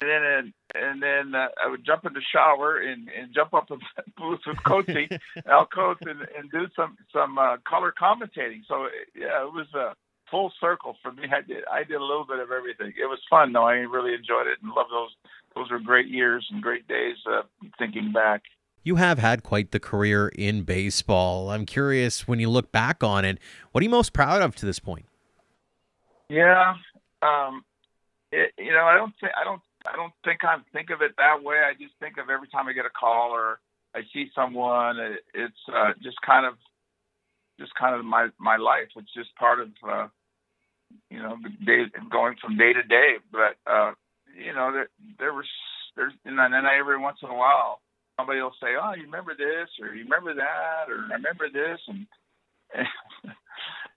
and 0.00 0.10
then 0.10 0.54
and 0.74 1.02
then 1.02 1.34
uh, 1.34 1.48
I 1.62 1.68
would 1.68 1.84
jump 1.84 2.04
in 2.06 2.12
the 2.12 2.22
shower 2.32 2.78
and, 2.78 3.08
and 3.08 3.34
jump 3.34 3.54
up 3.54 3.70
in 3.70 3.78
the 3.96 4.02
booth 4.16 4.40
with 4.46 4.56
Coatsy, 4.58 5.18
Al 5.46 5.66
Coates, 5.66 6.02
and, 6.02 6.20
and 6.36 6.50
do 6.50 6.66
some 6.74 6.96
some 7.12 7.38
uh, 7.38 7.56
color 7.68 7.92
commentating. 7.98 8.62
So 8.66 8.88
yeah, 9.14 9.44
it 9.44 9.52
was 9.52 9.66
a 9.74 9.94
full 10.30 10.52
circle 10.60 10.96
for 11.02 11.12
me. 11.12 11.24
I 11.30 11.42
did 11.42 11.64
I 11.70 11.84
did 11.84 11.96
a 11.96 12.04
little 12.04 12.26
bit 12.26 12.38
of 12.38 12.50
everything. 12.50 12.92
It 13.00 13.06
was 13.06 13.20
fun 13.28 13.52
though. 13.52 13.66
I 13.66 13.74
really 13.74 14.14
enjoyed 14.14 14.46
it 14.46 14.58
and 14.62 14.72
loved 14.72 14.90
those. 14.90 15.10
Those 15.54 15.70
were 15.70 15.80
great 15.80 16.08
years 16.08 16.46
and 16.50 16.62
great 16.62 16.86
days. 16.88 17.16
Uh, 17.30 17.42
thinking 17.78 18.12
back 18.12 18.42
you 18.86 18.94
have 18.94 19.18
had 19.18 19.42
quite 19.42 19.72
the 19.72 19.80
career 19.80 20.28
in 20.28 20.62
baseball. 20.62 21.50
I'm 21.50 21.66
curious 21.66 22.28
when 22.28 22.38
you 22.38 22.48
look 22.48 22.70
back 22.70 23.02
on 23.02 23.24
it, 23.24 23.40
what 23.72 23.80
are 23.80 23.84
you 23.84 23.90
most 23.90 24.12
proud 24.12 24.42
of 24.42 24.54
to 24.54 24.64
this 24.64 24.78
point? 24.78 25.06
Yeah, 26.28 26.74
um, 27.22 27.64
it, 28.32 28.52
you 28.58 28.72
know, 28.72 28.84
I 28.84 28.96
don't 28.96 29.12
think 29.20 29.32
I 29.40 29.44
don't 29.44 29.62
I 29.86 29.96
don't 29.96 30.12
think 30.24 30.40
I 30.44 30.56
think 30.72 30.90
of 30.90 31.02
it 31.02 31.12
that 31.18 31.42
way. 31.42 31.56
I 31.56 31.72
just 31.72 31.94
think 32.00 32.18
of 32.18 32.30
every 32.30 32.48
time 32.48 32.68
I 32.68 32.72
get 32.72 32.86
a 32.86 32.90
call 32.90 33.30
or 33.30 33.60
I 33.94 34.00
see 34.12 34.30
someone, 34.34 34.98
it, 34.98 35.20
it's 35.34 35.62
uh, 35.72 35.92
just 36.02 36.20
kind 36.22 36.46
of 36.46 36.54
just 37.58 37.74
kind 37.74 37.94
of 37.94 38.04
my 38.04 38.28
my 38.38 38.56
life. 38.56 38.88
It's 38.96 39.14
just 39.14 39.34
part 39.36 39.60
of 39.60 39.68
uh, 39.88 40.08
you 41.10 41.22
know 41.22 41.36
day, 41.64 41.84
going 42.10 42.36
from 42.40 42.56
day 42.56 42.72
to 42.72 42.82
day. 42.82 43.16
But 43.30 43.56
uh, 43.70 43.92
you 44.36 44.52
know, 44.52 44.72
there 44.72 44.88
there 45.18 45.32
was 45.32 45.46
there's 45.96 46.12
and 46.24 46.38
then 46.38 46.52
every 46.54 46.98
once 46.98 47.18
in 47.22 47.28
a 47.30 47.34
while 47.34 47.80
somebody 48.18 48.40
will 48.40 48.54
say, 48.60 48.74
"Oh, 48.80 48.94
you 48.94 49.04
remember 49.04 49.34
this, 49.36 49.68
or 49.80 49.94
you 49.94 50.04
remember 50.04 50.34
that, 50.34 50.90
or 50.90 51.06
I 51.10 51.14
remember 51.16 51.48
this," 51.52 51.80
and 51.88 52.06
and, 52.74 52.86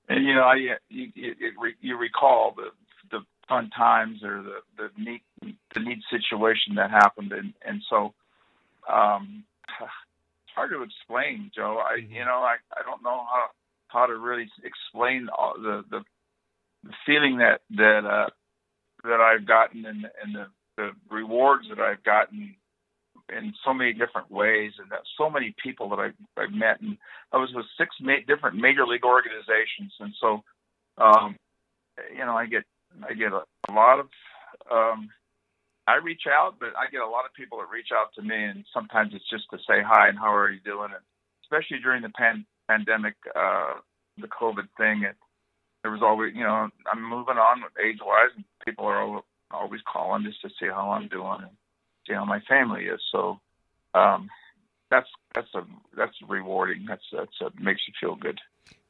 and 0.09 0.25
you 0.25 0.33
know, 0.33 0.41
I, 0.41 0.55
you 0.55 0.75
you, 1.13 1.35
you 1.81 1.97
recall 1.97 2.53
the 2.55 2.69
the 3.11 3.23
fun 3.47 3.69
times 3.69 4.23
or 4.23 4.41
the 4.41 4.59
the 4.77 4.89
neat 4.97 5.21
the 5.73 5.79
neat 5.79 5.99
situation 6.09 6.75
that 6.75 6.89
happened, 6.89 7.31
and 7.31 7.53
and 7.65 7.81
so 7.89 8.13
um, 8.91 9.43
it's 9.79 10.55
hard 10.55 10.71
to 10.71 10.81
explain, 10.81 11.51
Joe. 11.55 11.79
I 11.79 11.99
mm-hmm. 11.99 12.13
you 12.13 12.25
know 12.25 12.39
I 12.39 12.55
I 12.75 12.81
don't 12.83 13.03
know 13.03 13.21
how 13.31 13.47
how 13.87 14.05
to 14.07 14.17
really 14.17 14.49
explain 14.63 15.29
all 15.35 15.53
the 15.57 15.83
the, 15.89 16.01
the 16.83 16.93
feeling 17.05 17.37
that 17.37 17.61
that 17.75 18.05
uh, 18.05 18.29
that 19.03 19.21
I've 19.21 19.45
gotten 19.45 19.85
and 19.85 20.07
and 20.23 20.35
the 20.35 20.47
the 20.75 20.91
rewards 21.11 21.67
that 21.69 21.79
I've 21.79 22.03
gotten 22.03 22.55
in 23.37 23.53
so 23.65 23.73
many 23.73 23.93
different 23.93 24.31
ways, 24.31 24.73
and 24.79 24.89
that 24.91 25.01
so 25.17 25.29
many 25.29 25.55
people 25.61 25.89
that 25.89 25.99
I 25.99 26.09
I 26.39 26.47
met, 26.47 26.81
and 26.81 26.97
I 27.31 27.37
was 27.37 27.51
with 27.53 27.65
six 27.77 27.95
ma- 28.01 28.25
different 28.27 28.57
major 28.57 28.85
league 28.85 29.05
organizations, 29.05 29.93
and 29.99 30.13
so 30.19 30.43
um, 30.97 31.35
you 32.11 32.25
know 32.25 32.35
I 32.35 32.45
get 32.47 32.63
I 33.07 33.13
get 33.13 33.31
a, 33.31 33.43
a 33.69 33.73
lot 33.73 33.99
of 33.99 34.07
um, 34.71 35.09
I 35.87 35.95
reach 35.95 36.23
out, 36.29 36.55
but 36.59 36.69
I 36.77 36.89
get 36.91 37.01
a 37.01 37.09
lot 37.09 37.25
of 37.25 37.33
people 37.33 37.57
that 37.59 37.73
reach 37.73 37.89
out 37.93 38.13
to 38.15 38.21
me, 38.21 38.35
and 38.35 38.63
sometimes 38.73 39.13
it's 39.13 39.29
just 39.29 39.45
to 39.51 39.57
say 39.57 39.81
hi 39.81 40.07
and 40.09 40.19
how 40.19 40.33
are 40.35 40.51
you 40.51 40.59
doing, 40.63 40.89
and 40.93 41.03
especially 41.43 41.79
during 41.81 42.03
the 42.03 42.09
pan- 42.09 42.45
pandemic, 42.67 43.15
uh, 43.35 43.73
the 44.17 44.27
COVID 44.27 44.67
thing, 44.77 45.03
it, 45.03 45.15
there 45.81 45.91
was 45.91 46.01
always 46.03 46.33
you 46.35 46.43
know 46.43 46.69
I'm 46.91 47.03
moving 47.03 47.37
on 47.37 47.63
age 47.83 47.99
wise, 48.05 48.31
and 48.35 48.45
people 48.65 48.85
are 48.85 49.21
always 49.51 49.81
calling 49.91 50.23
just 50.23 50.41
to 50.41 50.49
see 50.59 50.67
how 50.67 50.91
I'm 50.91 51.07
doing. 51.07 51.39
And, 51.41 51.51
you 52.09 52.15
know 52.15 52.25
my 52.25 52.39
family 52.41 52.85
is. 52.85 52.99
So 53.11 53.39
um, 53.93 54.29
that's 54.89 55.07
that's 55.35 55.53
a 55.55 55.61
that's 55.95 56.15
rewarding. 56.27 56.85
That's 56.87 57.03
that's 57.13 57.41
a, 57.41 57.63
makes 57.63 57.81
you 57.87 57.93
feel 57.99 58.15
good. 58.15 58.39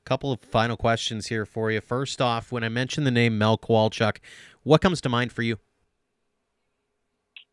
Couple 0.05 0.31
of 0.31 0.39
final 0.39 0.77
questions 0.77 1.27
here 1.27 1.45
for 1.45 1.69
you. 1.69 1.81
First 1.81 2.21
off, 2.21 2.51
when 2.51 2.63
I 2.63 2.69
mention 2.69 3.03
the 3.03 3.11
name 3.11 3.37
Mel 3.37 3.57
Kowalchuk, 3.57 4.17
what 4.63 4.81
comes 4.81 5.01
to 5.01 5.09
mind 5.09 5.31
for 5.31 5.43
you? 5.43 5.57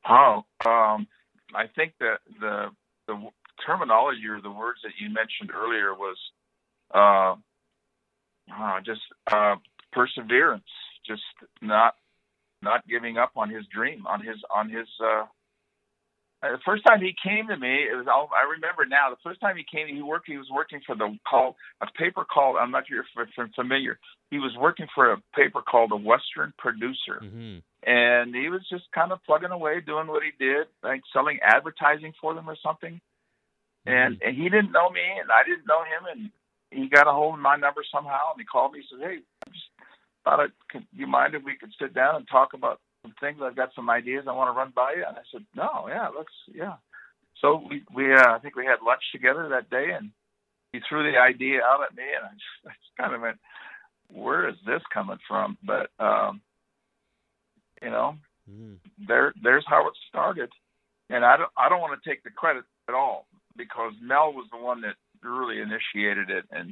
Oh, 0.08 0.44
um, 0.64 1.06
I 1.54 1.66
think 1.74 1.94
that 2.00 2.18
the 2.40 2.70
the 3.06 3.20
terminology 3.66 4.26
or 4.28 4.40
the 4.40 4.50
words 4.50 4.80
that 4.84 4.92
you 4.98 5.08
mentioned 5.08 5.50
earlier 5.54 5.94
was 5.94 6.16
uh, 6.94 7.34
uh, 8.54 8.80
just 8.84 9.00
uh, 9.30 9.56
perseverance, 9.92 10.64
just 11.06 11.22
not 11.60 11.94
not 12.62 12.86
giving 12.88 13.18
up 13.18 13.32
on 13.36 13.50
his 13.50 13.66
dream, 13.66 14.06
on 14.06 14.20
his 14.20 14.36
on 14.54 14.70
his 14.70 14.86
uh, 15.04 15.24
the 16.52 16.58
first 16.64 16.84
time 16.84 17.00
he 17.00 17.14
came 17.16 17.48
to 17.48 17.56
me, 17.56 17.84
it 17.90 17.96
was 17.96 18.06
all 18.06 18.28
I 18.34 18.50
remember 18.50 18.84
now. 18.84 19.10
The 19.10 19.22
first 19.22 19.40
time 19.40 19.56
he 19.56 19.64
came, 19.64 19.94
he 19.94 20.02
worked. 20.02 20.26
He 20.28 20.36
was 20.36 20.48
working 20.50 20.80
for 20.86 20.94
the 20.94 21.16
call 21.28 21.56
a 21.80 21.86
paper 21.98 22.24
called. 22.24 22.56
I'm 22.60 22.70
not 22.70 22.88
sure 22.88 23.00
if 23.00 23.28
you're 23.36 23.48
familiar. 23.54 23.98
He 24.30 24.38
was 24.38 24.52
working 24.58 24.86
for 24.94 25.12
a 25.12 25.22
paper 25.34 25.62
called 25.62 25.90
the 25.90 25.96
Western 25.96 26.52
Producer, 26.58 27.22
mm-hmm. 27.22 27.58
and 27.88 28.34
he 28.34 28.48
was 28.48 28.62
just 28.70 28.84
kind 28.92 29.12
of 29.12 29.22
plugging 29.24 29.50
away, 29.50 29.80
doing 29.80 30.08
what 30.08 30.22
he 30.22 30.32
did, 30.38 30.66
like 30.82 31.02
selling 31.12 31.38
advertising 31.42 32.12
for 32.20 32.34
them 32.34 32.48
or 32.48 32.56
something. 32.62 33.00
Mm-hmm. 33.86 33.90
And 33.90 34.22
and 34.22 34.36
he 34.36 34.48
didn't 34.48 34.72
know 34.72 34.90
me, 34.90 35.04
and 35.20 35.30
I 35.30 35.46
didn't 35.46 35.66
know 35.66 35.82
him, 35.84 36.02
and 36.10 36.30
he 36.70 36.88
got 36.88 37.08
a 37.08 37.12
hold 37.12 37.34
of 37.34 37.40
my 37.40 37.56
number 37.56 37.84
somehow, 37.92 38.32
and 38.32 38.40
he 38.40 38.44
called 38.44 38.72
me. 38.72 38.80
He 38.80 38.86
said, 38.90 39.06
"Hey, 39.06 39.18
I 39.46 39.50
just 39.50 39.70
thought, 40.24 40.40
I'd, 40.40 40.52
do 40.72 40.80
you 40.92 41.06
mind 41.06 41.34
if 41.34 41.44
we 41.44 41.56
could 41.56 41.72
sit 41.80 41.94
down 41.94 42.16
and 42.16 42.26
talk 42.28 42.52
about 42.52 42.80
some 43.06 43.14
things. 43.20 43.40
I've 43.42 43.56
got 43.56 43.70
some 43.74 43.88
ideas 43.88 44.24
I 44.28 44.32
want 44.32 44.48
to 44.52 44.58
run 44.58 44.72
by 44.74 44.94
you. 44.96 45.04
And 45.06 45.16
I 45.16 45.22
said, 45.32 45.44
no, 45.54 45.86
yeah, 45.88 46.08
let's, 46.16 46.32
yeah. 46.52 46.74
So 47.40 47.62
we, 47.68 47.82
we, 47.94 48.12
uh, 48.12 48.34
I 48.34 48.38
think 48.38 48.56
we 48.56 48.66
had 48.66 48.84
lunch 48.84 49.02
together 49.12 49.48
that 49.50 49.70
day 49.70 49.92
and 49.96 50.10
he 50.72 50.80
threw 50.88 51.10
the 51.10 51.18
idea 51.18 51.60
out 51.62 51.84
at 51.88 51.96
me 51.96 52.02
and 52.02 52.24
I 52.24 52.32
just, 52.32 52.66
I 52.66 52.70
just 52.70 52.96
kind 52.98 53.14
of 53.14 53.20
went, 53.20 53.38
where 54.08 54.48
is 54.48 54.56
this 54.66 54.82
coming 54.92 55.18
from? 55.28 55.58
But, 55.62 55.90
um, 55.98 56.40
you 57.82 57.90
know, 57.90 58.16
mm. 58.50 58.76
there, 59.06 59.32
there's 59.42 59.64
how 59.68 59.86
it 59.86 59.94
started. 60.08 60.50
And 61.10 61.24
I 61.24 61.36
don't, 61.36 61.50
I 61.56 61.68
don't 61.68 61.80
want 61.80 62.00
to 62.00 62.08
take 62.08 62.24
the 62.24 62.30
credit 62.30 62.64
at 62.88 62.94
all 62.94 63.26
because 63.56 63.92
Mel 64.02 64.32
was 64.32 64.46
the 64.50 64.58
one 64.58 64.80
that 64.82 64.94
really 65.22 65.60
initiated 65.60 66.30
it. 66.30 66.44
And, 66.50 66.70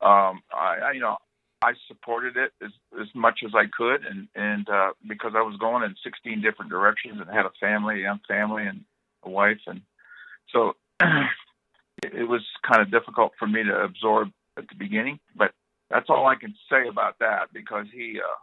um, 0.00 0.42
I, 0.52 0.78
I 0.84 0.92
you 0.92 1.00
know, 1.00 1.16
I 1.62 1.74
supported 1.86 2.36
it 2.36 2.52
as 2.62 2.70
as 3.00 3.06
much 3.14 3.40
as 3.44 3.52
I 3.54 3.64
could, 3.66 4.04
and 4.04 4.28
and 4.34 4.68
uh, 4.68 4.92
because 5.08 5.32
I 5.36 5.42
was 5.42 5.56
going 5.58 5.84
in 5.84 5.94
16 6.02 6.42
different 6.42 6.70
directions 6.70 7.20
and 7.20 7.30
had 7.30 7.46
a 7.46 7.52
family, 7.60 8.00
a 8.00 8.02
young 8.02 8.20
family, 8.26 8.66
and 8.66 8.84
a 9.22 9.30
wife, 9.30 9.60
and 9.66 9.82
so 10.52 10.74
it 12.02 12.28
was 12.28 12.42
kind 12.66 12.82
of 12.82 12.90
difficult 12.90 13.32
for 13.38 13.46
me 13.46 13.62
to 13.62 13.82
absorb 13.82 14.30
at 14.56 14.68
the 14.68 14.74
beginning. 14.74 15.20
But 15.36 15.52
that's 15.90 16.10
all 16.10 16.26
I 16.26 16.34
can 16.36 16.54
say 16.70 16.88
about 16.88 17.18
that 17.20 17.52
because 17.52 17.86
he 17.92 18.18
uh, 18.18 18.38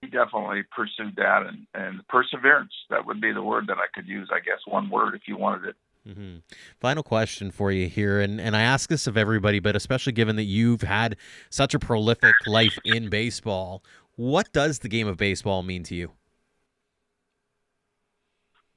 he 0.00 0.08
definitely 0.08 0.62
pursued 0.74 1.16
that, 1.16 1.42
and 1.46 1.66
and 1.74 2.06
perseverance 2.08 2.72
that 2.90 3.06
would 3.06 3.20
be 3.20 3.32
the 3.32 3.42
word 3.42 3.66
that 3.68 3.78
I 3.78 3.86
could 3.94 4.08
use, 4.08 4.30
I 4.32 4.40
guess, 4.40 4.60
one 4.66 4.90
word 4.90 5.14
if 5.14 5.22
you 5.26 5.36
wanted 5.36 5.68
it. 5.68 5.76
Mm-hmm. 6.06 6.38
Final 6.80 7.04
question 7.04 7.52
for 7.52 7.70
you 7.70 7.88
here, 7.88 8.20
and 8.20 8.40
and 8.40 8.56
I 8.56 8.62
ask 8.62 8.88
this 8.88 9.06
of 9.06 9.16
everybody, 9.16 9.60
but 9.60 9.76
especially 9.76 10.12
given 10.12 10.34
that 10.34 10.44
you've 10.44 10.82
had 10.82 11.16
such 11.48 11.74
a 11.74 11.78
prolific 11.78 12.34
life 12.46 12.76
in 12.84 13.08
baseball, 13.08 13.84
what 14.16 14.52
does 14.52 14.80
the 14.80 14.88
game 14.88 15.06
of 15.06 15.16
baseball 15.16 15.62
mean 15.62 15.84
to 15.84 15.94
you? 15.94 16.10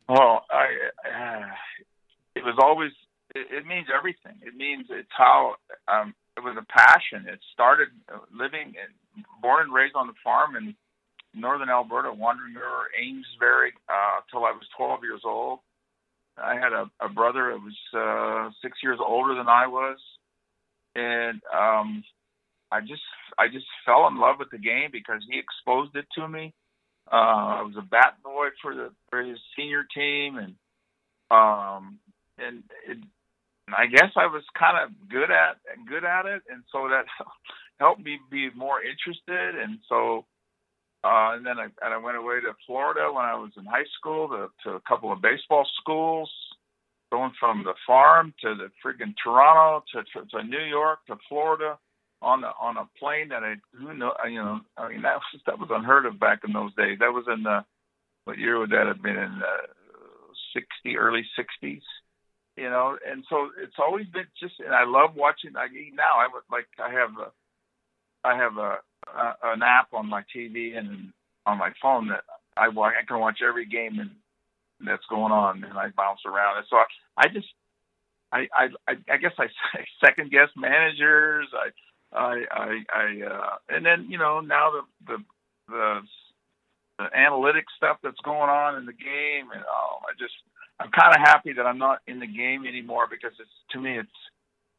Well, 0.07 0.45
I 0.51 0.67
uh, 1.09 1.47
it 2.35 2.43
was 2.43 2.57
always 2.61 2.91
it, 3.33 3.47
it, 3.49 3.65
means 3.65 3.87
everything. 3.95 4.35
It 4.43 4.55
means 4.55 4.85
it's 4.91 5.09
how 5.09 5.55
um, 5.87 6.13
it 6.37 6.41
was 6.41 6.55
a 6.59 6.65
passion. 6.71 7.25
It 7.27 7.39
started 7.51 7.87
uh, 8.13 8.19
living, 8.31 8.75
in, 8.75 9.23
born 9.41 9.63
and 9.63 9.73
raised 9.73 9.95
on 9.95 10.05
the 10.05 10.13
farm 10.23 10.55
in 10.55 10.75
northern 11.33 11.69
Alberta, 11.71 12.13
Wandering 12.13 12.53
River, 12.53 12.91
Amesbury, 13.01 13.73
uh, 13.89 14.21
till 14.29 14.45
I 14.45 14.51
was 14.51 14.67
12 14.77 15.03
years 15.03 15.21
old 15.25 15.59
I 16.37 16.55
had 16.55 16.73
a, 16.73 16.89
a 17.01 17.09
brother 17.09 17.53
that 17.53 17.61
was 17.61 17.77
uh, 17.93 18.51
six 18.61 18.79
years 18.83 18.99
older 19.05 19.35
than 19.35 19.47
I 19.47 19.67
was, 19.67 19.97
and 20.95 21.41
um, 21.53 22.03
I 22.71 22.81
just 22.81 23.01
I 23.37 23.47
just 23.47 23.65
fell 23.85 24.07
in 24.07 24.17
love 24.19 24.37
with 24.39 24.49
the 24.51 24.57
game 24.57 24.89
because 24.91 25.21
he 25.29 25.39
exposed 25.39 25.95
it 25.95 26.05
to 26.17 26.27
me. 26.27 26.53
Uh, 27.11 27.59
I 27.59 27.61
was 27.61 27.75
a 27.77 27.81
bat 27.81 28.17
boy 28.23 28.47
for 28.61 28.75
the 28.75 28.91
for 29.09 29.21
his 29.23 29.39
senior 29.57 29.85
team, 29.95 30.37
and 30.37 30.55
um, 31.31 31.99
and 32.37 32.63
it, 32.87 32.97
I 33.69 33.87
guess 33.87 34.11
I 34.15 34.27
was 34.27 34.43
kind 34.57 34.77
of 34.83 35.09
good 35.09 35.31
at 35.31 35.57
good 35.87 36.03
at 36.03 36.25
it, 36.25 36.43
and 36.49 36.63
so 36.71 36.89
that 36.89 37.05
helped 37.79 38.03
me 38.03 38.19
be 38.31 38.49
more 38.55 38.81
interested. 38.81 39.61
And 39.61 39.79
so 39.87 40.25
uh, 41.05 41.37
and 41.37 41.45
then 41.45 41.59
I, 41.59 41.65
and 41.85 41.93
I 41.93 41.97
went 41.97 42.17
away 42.17 42.41
to 42.41 42.53
Florida 42.65 43.13
when 43.13 43.25
I 43.25 43.35
was 43.35 43.51
in 43.57 43.65
high 43.65 43.85
school 43.99 44.27
to, 44.29 44.49
to 44.63 44.75
a 44.75 44.81
couple 44.81 45.11
of 45.11 45.21
baseball 45.21 45.67
schools, 45.79 46.31
going 47.11 47.31
from 47.39 47.63
the 47.63 47.75
farm 47.85 48.33
to 48.41 48.55
the 48.55 48.71
friggin' 48.83 49.13
Toronto 49.23 49.85
to, 49.93 50.01
to, 50.01 50.25
to 50.31 50.43
New 50.43 50.65
York 50.65 50.99
to 51.07 51.15
Florida 51.29 51.77
on 52.21 52.43
a, 52.43 52.51
on 52.59 52.77
a 52.77 52.89
plane 52.97 53.29
that 53.29 53.43
I 53.43 53.55
who 53.77 53.93
know 53.93 54.13
you 54.27 54.41
know 54.41 54.61
I 54.77 54.89
mean 54.89 55.03
that 55.03 55.21
was 55.21 55.41
that 55.45 55.59
was 55.59 55.69
unheard 55.71 56.07
of 56.07 56.19
back 56.19 56.39
in 56.43 56.53
those 56.53 56.73
days. 56.75 56.97
That 56.99 57.13
was 57.13 57.25
in 57.31 57.43
the 57.43 57.63
what 58.23 58.39
year 58.39 58.57
would 58.57 58.71
that 58.71 58.87
have 58.87 59.03
been 59.03 59.17
in 59.17 59.39
the 59.39 59.55
sixty 60.53 60.97
early 60.97 61.23
sixties, 61.37 61.83
you 62.57 62.69
know. 62.69 62.97
And 63.07 63.23
so 63.29 63.49
it's 63.61 63.77
always 63.77 64.07
been 64.07 64.25
just 64.41 64.55
and 64.59 64.73
I 64.73 64.85
love 64.85 65.11
watching. 65.15 65.55
I 65.55 65.67
now 65.93 66.17
I 66.17 66.27
would 66.33 66.43
like 66.49 66.67
I 66.81 66.91
have 66.91 67.11
a 67.21 67.29
I 68.25 68.35
have 68.35 68.57
a 68.57 68.77
uh, 69.07 69.33
an 69.43 69.61
app 69.63 69.93
on 69.93 70.07
my 70.07 70.23
TV 70.35 70.77
and 70.77 71.11
on 71.45 71.57
my 71.57 71.71
phone 71.81 72.07
that 72.09 72.23
I 72.57 72.69
watch. 72.69 72.93
I 72.99 73.05
can 73.05 73.19
watch 73.19 73.39
every 73.47 73.65
game 73.65 73.99
and 73.99 74.11
that's 74.85 75.05
going 75.09 75.31
on, 75.31 75.63
and 75.63 75.77
I 75.77 75.89
bounce 75.95 76.21
around. 76.25 76.57
And 76.57 76.65
so 76.69 76.77
I, 76.77 76.85
I 77.17 77.27
just 77.27 77.47
I, 78.31 78.47
I 78.53 78.93
I 79.11 79.17
guess 79.17 79.33
I 79.37 79.47
second 80.05 80.31
guess 80.31 80.49
managers. 80.55 81.47
I 81.53 82.17
I 82.17 82.43
I, 82.51 82.83
I 82.93 83.27
uh, 83.27 83.55
and 83.69 83.85
then 83.85 84.07
you 84.09 84.17
know 84.17 84.41
now 84.41 84.71
the 84.71 84.81
the 85.07 85.23
the, 85.67 85.99
the 86.99 87.17
analytic 87.17 87.65
stuff 87.77 87.97
that's 88.03 88.19
going 88.23 88.49
on 88.49 88.77
in 88.77 88.85
the 88.85 88.93
game, 88.93 89.51
and 89.53 89.63
oh, 89.63 89.97
I 90.03 90.13
just 90.19 90.33
I'm 90.79 90.91
kind 90.91 91.15
of 91.15 91.21
happy 91.21 91.53
that 91.53 91.65
I'm 91.65 91.77
not 91.77 91.99
in 92.07 92.19
the 92.19 92.27
game 92.27 92.65
anymore 92.65 93.07
because 93.09 93.33
it's 93.39 93.49
to 93.71 93.79
me 93.79 93.97
it's 93.97 94.09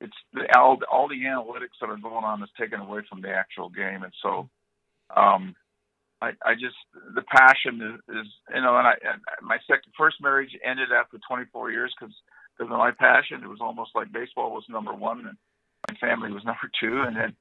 it's 0.01 0.17
all 0.55 0.79
all 0.91 1.09
the 1.09 1.23
analytics 1.23 1.79
that 1.81 1.91
are 1.91 1.97
going 1.97 2.25
on 2.25 2.43
is 2.43 2.51
taken 2.59 2.81
away 2.81 3.01
from 3.09 3.23
the 3.23 3.31
actual 3.31 3.69
game, 3.69 4.03
and 4.03 4.13
so 4.23 4.49
um, 5.17 5.55
I, 6.21 6.33
I 6.45 6.55
just 6.55 6.77
the 7.15 7.23
passion 7.23 8.01
is, 8.09 8.17
is 8.17 8.27
you 8.55 8.61
know, 8.61 8.77
and 8.77 8.87
I 8.87 8.95
and 9.03 9.21
my 9.43 9.59
second 9.67 9.93
first 9.97 10.17
marriage 10.21 10.51
ended 10.65 10.89
after 10.93 11.19
24 11.29 11.71
years 11.71 11.95
because 11.99 12.15
because 12.57 12.73
of 12.73 12.79
my 12.79 12.91
passion. 12.91 13.43
It 13.43 13.49
was 13.49 13.61
almost 13.61 13.91
like 13.95 14.13
baseball 14.13 14.53
was 14.53 14.65
number 14.69 14.93
one 14.93 15.27
and 15.27 15.37
my 15.89 15.97
family 15.99 16.33
was 16.33 16.45
number 16.47 16.71
two, 16.81 17.03
and 17.07 17.17
then 17.17 17.37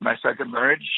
my 0.00 0.16
second 0.22 0.50
marriage, 0.50 0.88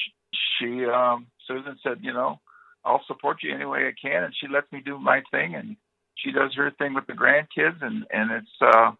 she 0.58 0.84
um, 0.86 1.26
Susan 1.46 1.76
said, 1.82 1.98
you 2.00 2.12
know, 2.12 2.40
I'll 2.84 3.04
support 3.06 3.38
you 3.42 3.54
any 3.54 3.64
way 3.64 3.86
I 3.86 3.94
can, 4.00 4.24
and 4.24 4.34
she 4.38 4.48
lets 4.48 4.70
me 4.72 4.80
do 4.84 4.98
my 4.98 5.22
thing, 5.30 5.54
and 5.54 5.76
she 6.16 6.32
does 6.32 6.54
her 6.56 6.70
thing 6.78 6.94
with 6.94 7.06
the 7.06 7.12
grandkids, 7.12 7.82
and 7.82 8.04
and 8.10 8.30
it's 8.32 8.56
uh 8.60 8.92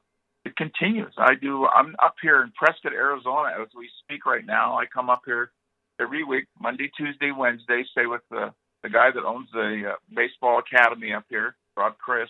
it 0.45 0.57
continues. 0.57 1.13
I 1.19 1.35
do. 1.35 1.67
I'm 1.67 1.95
up 2.03 2.17
here 2.21 2.43
in 2.43 2.53
Prescott, 2.53 2.93
Arizona, 2.93 3.51
as 3.61 3.69
we 3.77 3.89
speak 4.03 4.27
right 4.27 4.45
now. 4.45 4.77
I 4.77 4.87
come 4.87 5.09
up 5.09 5.23
here 5.25 5.53
every 6.01 6.25
week, 6.25 6.47
Monday, 6.61 6.91
Tuesday, 6.97 7.31
Wednesday. 7.31 7.85
Stay 7.93 8.07
with 8.07 8.23
the 8.31 8.53
the 8.83 8.91
guy 8.91 9.11
that 9.15 9.25
owns 9.25 9.49
the 9.53 9.93
uh, 9.93 9.97
baseball 10.15 10.59
academy 10.59 11.13
up 11.13 11.25
here, 11.29 11.55
Rob 11.77 11.97
Chris, 11.99 12.29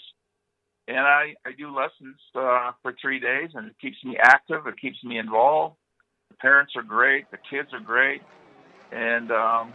and 0.88 0.98
I 0.98 1.34
I 1.46 1.52
do 1.56 1.74
lessons 1.74 2.16
uh, 2.34 2.72
for 2.82 2.94
three 3.00 3.18
days, 3.18 3.50
and 3.54 3.68
it 3.68 3.76
keeps 3.80 4.02
me 4.04 4.18
active. 4.22 4.66
It 4.66 4.78
keeps 4.78 5.02
me 5.02 5.18
involved. 5.18 5.76
The 6.30 6.36
parents 6.36 6.74
are 6.76 6.82
great. 6.82 7.30
The 7.30 7.38
kids 7.48 7.72
are 7.72 7.80
great, 7.80 8.20
and 8.90 9.30
um, 9.30 9.72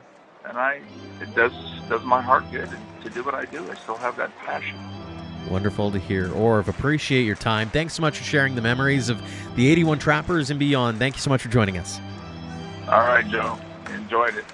and 0.47 0.57
I 0.57 0.81
it 1.21 1.33
does 1.35 1.53
does 1.89 2.03
my 2.05 2.21
heart 2.21 2.43
good 2.51 2.69
to 3.03 3.09
do 3.09 3.23
what 3.23 3.33
I 3.33 3.45
do. 3.45 3.67
I 3.69 3.75
still 3.75 3.97
have 3.97 4.15
that 4.17 4.35
passion. 4.37 5.06
Wonderful 5.49 5.91
to 5.91 5.99
hear. 5.99 6.27
Orv, 6.29 6.67
appreciate 6.67 7.23
your 7.23 7.35
time. 7.35 7.69
Thanks 7.69 7.93
so 7.93 8.01
much 8.01 8.17
for 8.17 8.23
sharing 8.23 8.55
the 8.55 8.61
memories 8.61 9.09
of 9.09 9.21
the 9.55 9.67
81 9.69 9.99
Trappers 9.99 10.49
and 10.49 10.59
beyond. 10.59 10.99
Thank 10.99 11.15
you 11.15 11.21
so 11.21 11.29
much 11.29 11.41
for 11.41 11.49
joining 11.49 11.77
us. 11.77 11.99
All 12.87 12.99
right, 12.99 13.27
Joe. 13.27 13.57
Enjoyed 13.93 14.35
it. 14.35 14.45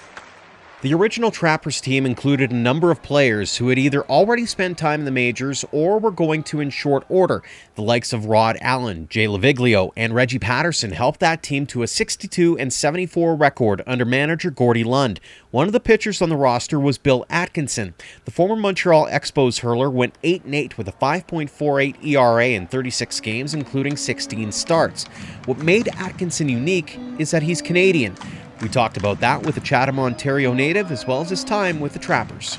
The 0.83 0.93
original 0.93 1.31
Trappers 1.31 1.79
team 1.79 2.05
included 2.05 2.51
a 2.51 2.55
number 2.55 2.91
of 2.91 3.01
players 3.01 3.55
who 3.55 3.69
had 3.69 3.79
either 3.79 4.03
already 4.03 4.45
spent 4.45 4.77
time 4.77 4.99
in 4.99 5.05
the 5.05 5.11
majors 5.11 5.63
or 5.71 5.97
were 5.97 6.11
going 6.11 6.43
to 6.43 6.59
in 6.59 6.71
short 6.71 7.05
order. 7.07 7.41
The 7.75 7.81
likes 7.81 8.11
of 8.11 8.25
Rod 8.25 8.57
Allen, 8.59 9.07
Jay 9.09 9.25
Laviglio, 9.25 9.93
and 9.95 10.13
Reggie 10.13 10.39
Patterson 10.39 10.91
helped 10.91 11.21
that 11.21 11.41
team 11.41 11.65
to 11.67 11.83
a 11.83 11.87
62 11.87 12.57
and 12.59 12.73
74 12.73 13.33
record 13.33 13.81
under 13.87 14.03
manager 14.03 14.51
Gordie 14.51 14.83
Lund. 14.83 15.21
One 15.51 15.67
of 15.67 15.71
the 15.71 15.79
pitchers 15.79 16.21
on 16.21 16.27
the 16.27 16.35
roster 16.35 16.77
was 16.77 16.97
Bill 16.97 17.25
Atkinson. 17.29 17.93
The 18.25 18.31
former 18.31 18.57
Montreal 18.57 19.07
Expos 19.07 19.61
hurler 19.61 19.89
went 19.89 20.17
8 20.21 20.41
8 20.45 20.77
with 20.77 20.89
a 20.89 20.91
5.48 20.91 22.05
ERA 22.05 22.47
in 22.47 22.67
36 22.67 23.21
games, 23.21 23.53
including 23.53 23.95
16 23.95 24.51
starts. 24.51 25.05
What 25.45 25.59
made 25.59 25.87
Atkinson 25.95 26.49
unique 26.49 26.99
is 27.19 27.31
that 27.31 27.43
he's 27.43 27.61
Canadian. 27.61 28.17
We 28.61 28.69
talked 28.69 28.97
about 28.97 29.19
that 29.19 29.43
with 29.43 29.57
a 29.57 29.59
Chatham, 29.59 29.99
Ontario 29.99 30.53
native, 30.53 30.91
as 30.91 31.05
well 31.05 31.21
as 31.21 31.29
his 31.29 31.43
time 31.43 31.79
with 31.79 31.93
the 31.93 31.99
Trappers. 31.99 32.57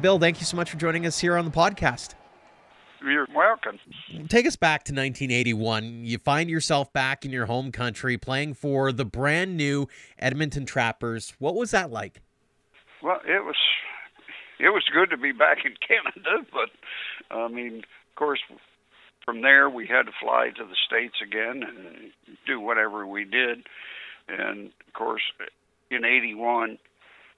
Bill, 0.00 0.18
thank 0.18 0.40
you 0.40 0.46
so 0.46 0.56
much 0.56 0.70
for 0.70 0.76
joining 0.76 1.06
us 1.06 1.20
here 1.20 1.36
on 1.36 1.44
the 1.44 1.50
podcast. 1.50 2.14
You're 3.02 3.26
welcome. 3.34 3.78
Take 4.28 4.46
us 4.46 4.56
back 4.56 4.84
to 4.84 4.92
1981. 4.92 6.04
You 6.04 6.18
find 6.18 6.50
yourself 6.50 6.92
back 6.92 7.24
in 7.24 7.30
your 7.30 7.46
home 7.46 7.72
country 7.72 8.18
playing 8.18 8.54
for 8.54 8.92
the 8.92 9.06
brand 9.06 9.56
new 9.56 9.88
Edmonton 10.18 10.66
Trappers. 10.66 11.32
What 11.38 11.54
was 11.54 11.70
that 11.70 11.90
like? 11.90 12.20
Well, 13.02 13.20
it 13.26 13.42
was 13.44 13.56
it 14.58 14.68
was 14.68 14.84
good 14.92 15.08
to 15.10 15.16
be 15.16 15.32
back 15.32 15.58
in 15.64 15.74
Canada, 15.88 16.46
but 16.52 17.34
I 17.34 17.48
mean, 17.48 17.78
of 17.78 18.16
course, 18.16 18.40
from 19.24 19.40
there 19.40 19.70
we 19.70 19.86
had 19.86 20.02
to 20.02 20.12
fly 20.20 20.50
to 20.56 20.64
the 20.64 20.76
states 20.86 21.16
again 21.22 21.62
and 21.62 22.12
do 22.46 22.60
whatever 22.60 23.06
we 23.06 23.24
did. 23.24 23.66
And 24.38 24.66
of 24.86 24.92
course, 24.94 25.22
in 25.90 26.04
'81, 26.04 26.78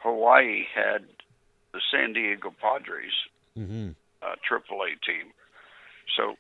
Hawaii 0.00 0.64
had 0.74 1.04
the 1.72 1.80
San 1.90 2.12
Diego 2.12 2.54
Padres 2.60 3.12
Mm-hmm. 3.58 3.90
uh, 4.22 4.34
AAA 4.50 4.96
team. 5.06 5.30
So 6.16 6.36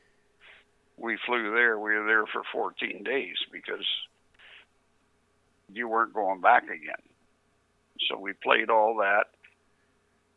we 0.96 1.18
flew 1.26 1.52
there. 1.54 1.78
We 1.78 1.94
were 1.94 2.06
there 2.06 2.24
for 2.24 2.42
14 2.50 3.02
days 3.04 3.36
because 3.52 3.84
you 5.70 5.88
weren't 5.88 6.14
going 6.14 6.40
back 6.40 6.64
again. 6.64 7.02
So 8.08 8.18
we 8.18 8.32
played 8.32 8.70
all 8.70 8.96
that. 9.00 9.24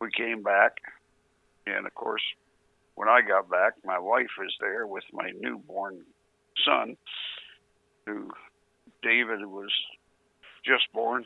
We 0.02 0.10
came 0.12 0.44
back, 0.44 0.74
and 1.66 1.86
of 1.88 1.96
course, 1.96 2.22
when 2.96 3.08
I 3.08 3.22
got 3.22 3.50
back, 3.50 3.74
my 3.86 4.00
wife 4.00 4.32
was 4.38 4.54
there 4.60 4.86
with 4.86 5.06
my 5.14 5.32
newborn 5.40 6.02
son, 6.66 6.98
who 8.06 8.32
David 9.02 9.46
was 9.46 9.72
just 10.66 10.92
born 10.94 11.26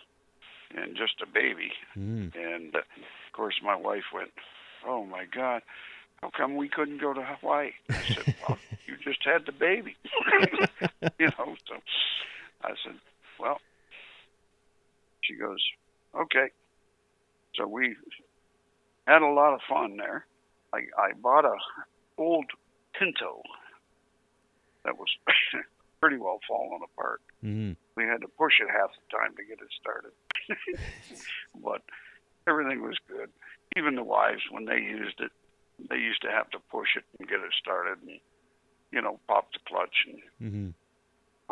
and 0.76 0.96
just 0.96 1.22
a 1.22 1.26
baby. 1.26 1.72
Mm. 1.98 2.36
And 2.36 2.76
uh, 2.76 2.80
of 2.80 3.34
course, 3.34 3.56
my 3.64 3.76
wife 3.76 4.04
went, 4.14 4.32
"Oh 4.86 5.06
my 5.06 5.26
God, 5.26 5.62
how 6.22 6.32
come 6.36 6.56
we 6.56 6.70
couldn't 6.70 7.02
go 7.02 7.14
to 7.14 7.24
Hawaii?" 7.24 7.72
I 7.90 8.04
said, 8.08 8.36
"Well, 8.48 8.58
you 8.86 8.96
just 9.04 9.24
had 9.24 9.46
the 9.46 9.52
baby, 9.52 9.96
you 11.20 11.28
know." 11.28 11.56
So 11.68 11.76
I 12.64 12.70
said, 12.84 12.96
"Well," 13.40 13.60
she 15.22 15.36
goes, 15.36 15.64
"Okay." 16.16 16.50
So 17.56 17.68
we 17.68 17.96
had 19.08 19.22
a 19.22 19.28
lot 19.28 19.54
of 19.54 19.62
fun 19.68 19.98
there. 19.98 20.26
I 20.74 20.80
I 20.98 21.14
bought 21.14 21.46
a 21.46 21.56
old 22.18 22.46
Pinto 22.98 23.42
that 24.84 24.98
was 24.98 25.10
pretty 26.02 26.18
well 26.18 26.40
falling 26.48 26.82
apart 26.84 27.22
Mm. 27.44 27.78
we 27.96 28.04
had 28.04 28.20
to 28.22 28.28
push 28.38 28.60
it 28.60 28.68
half 28.70 28.92
the 28.92 29.18
time 29.18 29.32
to 29.38 29.44
get 29.48 29.60
it 29.64 29.72
started. 29.80 30.12
but 31.64 31.82
everything 32.48 32.82
was 32.82 32.98
good. 33.08 33.30
Even 33.78 33.96
the 33.96 34.04
wives, 34.04 34.42
when 34.52 34.66
they 34.66 34.80
used 34.80 35.20
it, 35.20 35.32
they 35.90 35.96
used 35.98 36.22
to 36.24 36.32
have 36.32 36.50
to 36.52 36.60
push 36.70 36.90
it 36.98 37.04
and 37.18 37.30
get 37.30 37.40
it 37.40 37.54
started 37.60 37.98
and, 38.04 38.20
you 38.92 39.02
know, 39.02 39.20
pop 39.28 39.48
the 39.54 39.60
clutch 39.68 40.06
and 40.08 40.20
Mm-hmm. 40.42 40.70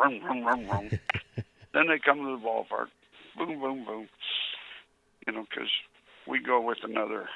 rum, 0.01 0.23
rum, 0.25 0.43
rum, 0.45 0.67
rum. 0.67 0.89
then 1.73 1.87
they 1.87 1.99
come 2.03 2.17
to 2.19 2.35
the 2.37 2.45
ballpark, 2.45 2.87
boom, 3.37 3.59
boom, 3.59 3.85
boom. 3.85 4.07
You 5.25 5.33
know, 5.33 5.45
because 5.49 5.71
we 6.27 6.39
go 6.43 6.59
with 6.61 6.79
another, 6.83 7.29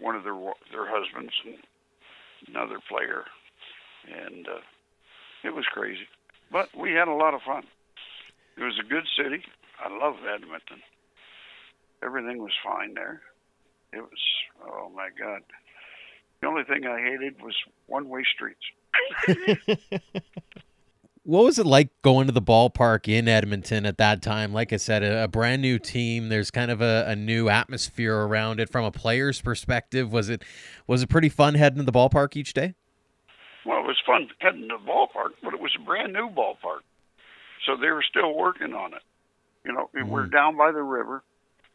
one 0.00 0.14
of 0.14 0.24
their 0.24 0.36
their 0.72 0.86
husbands 0.88 1.32
and 1.44 1.56
another 2.48 2.80
player, 2.88 3.24
and 4.06 4.46
uh, 4.46 4.60
it 5.44 5.54
was 5.54 5.64
crazy. 5.72 6.06
But 6.50 6.68
we 6.76 6.92
had 6.92 7.08
a 7.08 7.14
lot 7.14 7.34
of 7.34 7.42
fun. 7.42 7.64
It 8.56 8.62
was 8.62 8.78
a 8.78 8.88
good 8.88 9.04
city. 9.16 9.42
I 9.78 9.88
love 9.88 10.16
Edmonton. 10.24 10.82
Everything 12.02 12.42
was 12.42 12.52
fine 12.64 12.94
there. 12.94 13.22
It 13.92 14.00
was 14.00 14.20
oh 14.66 14.90
my 14.94 15.08
god. 15.18 15.42
The 16.40 16.46
only 16.46 16.64
thing 16.64 16.86
I 16.86 17.00
hated 17.00 17.42
was 17.42 17.54
one-way 17.86 18.22
streets. 18.24 18.60
What 21.28 21.44
was 21.44 21.58
it 21.58 21.66
like 21.66 21.90
going 22.00 22.26
to 22.28 22.32
the 22.32 22.40
ballpark 22.40 23.06
in 23.06 23.28
Edmonton 23.28 23.84
at 23.84 23.98
that 23.98 24.22
time? 24.22 24.54
Like 24.54 24.72
I 24.72 24.78
said, 24.78 25.02
a, 25.02 25.24
a 25.24 25.28
brand 25.28 25.60
new 25.60 25.78
team. 25.78 26.30
There's 26.30 26.50
kind 26.50 26.70
of 26.70 26.80
a, 26.80 27.04
a 27.06 27.14
new 27.14 27.50
atmosphere 27.50 28.16
around 28.16 28.60
it. 28.60 28.70
From 28.70 28.86
a 28.86 28.90
player's 28.90 29.38
perspective, 29.42 30.10
was 30.10 30.30
it 30.30 30.42
was 30.86 31.02
it 31.02 31.10
pretty 31.10 31.28
fun 31.28 31.52
heading 31.52 31.80
to 31.80 31.84
the 31.84 31.92
ballpark 31.92 32.34
each 32.34 32.54
day? 32.54 32.72
Well, 33.68 33.80
it 33.80 33.86
was 33.86 34.00
fun 34.06 34.28
heading 34.38 34.70
to 34.70 34.78
the 34.78 34.90
ballpark, 34.90 35.36
but 35.44 35.52
it 35.52 35.60
was 35.60 35.76
a 35.78 35.84
brand 35.84 36.14
new 36.14 36.30
ballpark, 36.30 36.88
so 37.66 37.76
they 37.76 37.90
were 37.90 38.02
still 38.02 38.34
working 38.34 38.72
on 38.72 38.94
it. 38.94 39.02
You 39.62 39.74
know, 39.74 39.90
we 39.92 40.02
we're 40.02 40.22
mm-hmm. 40.22 40.30
down 40.30 40.56
by 40.56 40.72
the 40.72 40.80
river. 40.80 41.22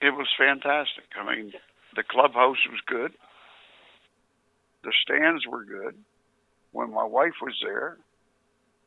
It 0.01 0.09
was 0.09 0.27
fantastic. 0.35 1.03
I 1.15 1.35
mean, 1.35 1.53
the 1.95 2.01
clubhouse 2.01 2.57
was 2.71 2.81
good. 2.87 3.13
The 4.83 4.91
stands 5.03 5.45
were 5.45 5.63
good. 5.63 5.95
When 6.71 6.91
my 6.91 7.03
wife 7.03 7.37
was 7.43 7.53
there, 7.61 7.97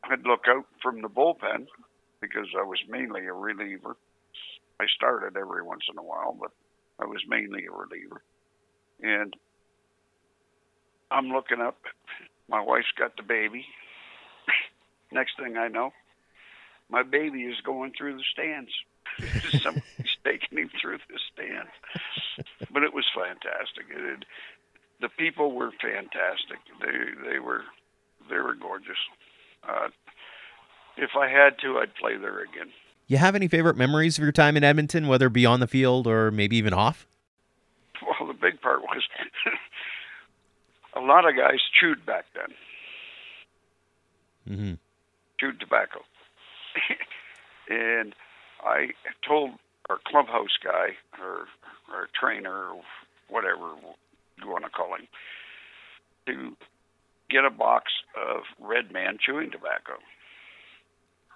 I'd 0.02 0.26
look 0.26 0.46
out 0.48 0.66
from 0.83 1.00
the 1.00 1.09
bullpen 1.09 1.68
because 2.20 2.48
I 2.59 2.64
was 2.64 2.80
mainly 2.88 3.26
a 3.26 3.33
reliever. 3.33 3.96
I 4.80 4.87
started 4.96 5.37
every 5.37 5.62
once 5.62 5.85
in 5.88 5.96
a 5.96 6.02
while, 6.02 6.37
but 6.38 6.50
I 6.98 7.07
was 7.07 7.22
mainly 7.28 7.66
a 7.66 7.70
reliever. 7.70 8.20
And 9.00 9.33
I'm 11.12 11.28
looking 11.28 11.61
up. 11.61 11.78
My 12.48 12.61
wife's 12.61 12.92
got 12.98 13.16
the 13.16 13.22
baby. 13.22 13.66
Next 15.12 15.32
thing 15.38 15.56
I 15.56 15.68
know, 15.68 15.92
my 16.88 17.02
baby 17.02 17.42
is 17.42 17.61
going 17.64 17.92
through 17.96 18.16
the 18.16 18.24
stands. 18.32 18.70
Somebody's 19.62 20.16
taking 20.24 20.59
him 20.59 20.70
through 20.80 20.98
the 21.09 21.18
stands. 21.32 21.70
But 22.72 22.82
it 22.82 22.94
was 22.94 23.04
fantastic. 23.14 23.87
It, 23.90 24.24
the 25.00 25.09
people 25.09 25.52
were 25.52 25.70
fantastic. 25.80 26.59
They 26.80 27.30
they 27.30 27.38
were 27.38 27.62
they 28.28 28.37
were 28.37 28.54
gorgeous. 28.54 28.98
Uh, 29.66 29.88
if 30.96 31.11
I 31.18 31.28
had 31.28 31.59
to, 31.62 31.78
I'd 31.78 31.94
play 31.94 32.16
there 32.16 32.40
again. 32.40 32.72
You 33.06 33.18
have 33.18 33.35
any 33.35 33.48
favorite 33.48 33.76
memories 33.76 34.18
of 34.18 34.22
your 34.22 34.32
time 34.32 34.56
in 34.56 34.64
Edmonton, 34.64 35.06
whether 35.06 35.26
it 35.26 35.32
be 35.32 35.46
on 35.46 35.61
the 35.61 35.66
field 35.66 36.06
or 36.06 36.30
maybe 36.30 36.56
even 36.56 36.72
off? 36.72 37.06
Well, 38.02 38.26
the 38.26 38.35
big 38.35 38.61
part 38.61 38.82
was 38.82 39.02
a 40.96 41.00
lot 41.00 41.28
of 41.28 41.37
guys 41.37 41.61
chewed 41.78 42.04
back 42.06 42.24
then. 42.35 42.54
Mm-hmm. 44.48 44.74
chewed 45.40 45.61
tobacco. 45.61 46.00
and 47.68 48.14
I 48.64 48.90
told 49.26 49.50
our 49.90 49.98
clubhouse 50.06 50.56
guy, 50.62 50.96
or 51.20 51.46
our 51.92 52.09
trainer, 52.18 52.70
or 52.70 52.80
whatever 53.28 53.74
you 54.40 54.48
want 54.48 54.64
to 54.64 54.70
call 54.70 54.94
him, 54.94 55.09
to 56.26 56.56
get 57.28 57.44
a 57.44 57.50
box 57.50 57.92
of 58.16 58.42
Red 58.61 58.92
Man 58.92 59.18
chewing 59.24 59.50
tobacco. 59.50 59.94